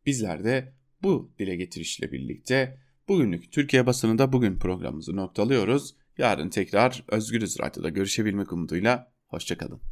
Bizler 0.05 0.43
de 0.43 0.73
bu 1.03 1.31
dile 1.39 1.55
getirişle 1.55 2.11
birlikte 2.11 2.77
bugünlük 3.07 3.51
Türkiye 3.51 3.85
basınında 3.85 4.33
bugün 4.33 4.59
programımızı 4.59 5.15
noktalıyoruz. 5.15 5.95
Yarın 6.17 6.49
tekrar 6.49 7.03
Özgürüz 7.07 7.59
Radyo'da 7.59 7.89
görüşebilmek 7.89 8.53
umuduyla 8.53 9.11
hoşçakalın. 9.27 9.90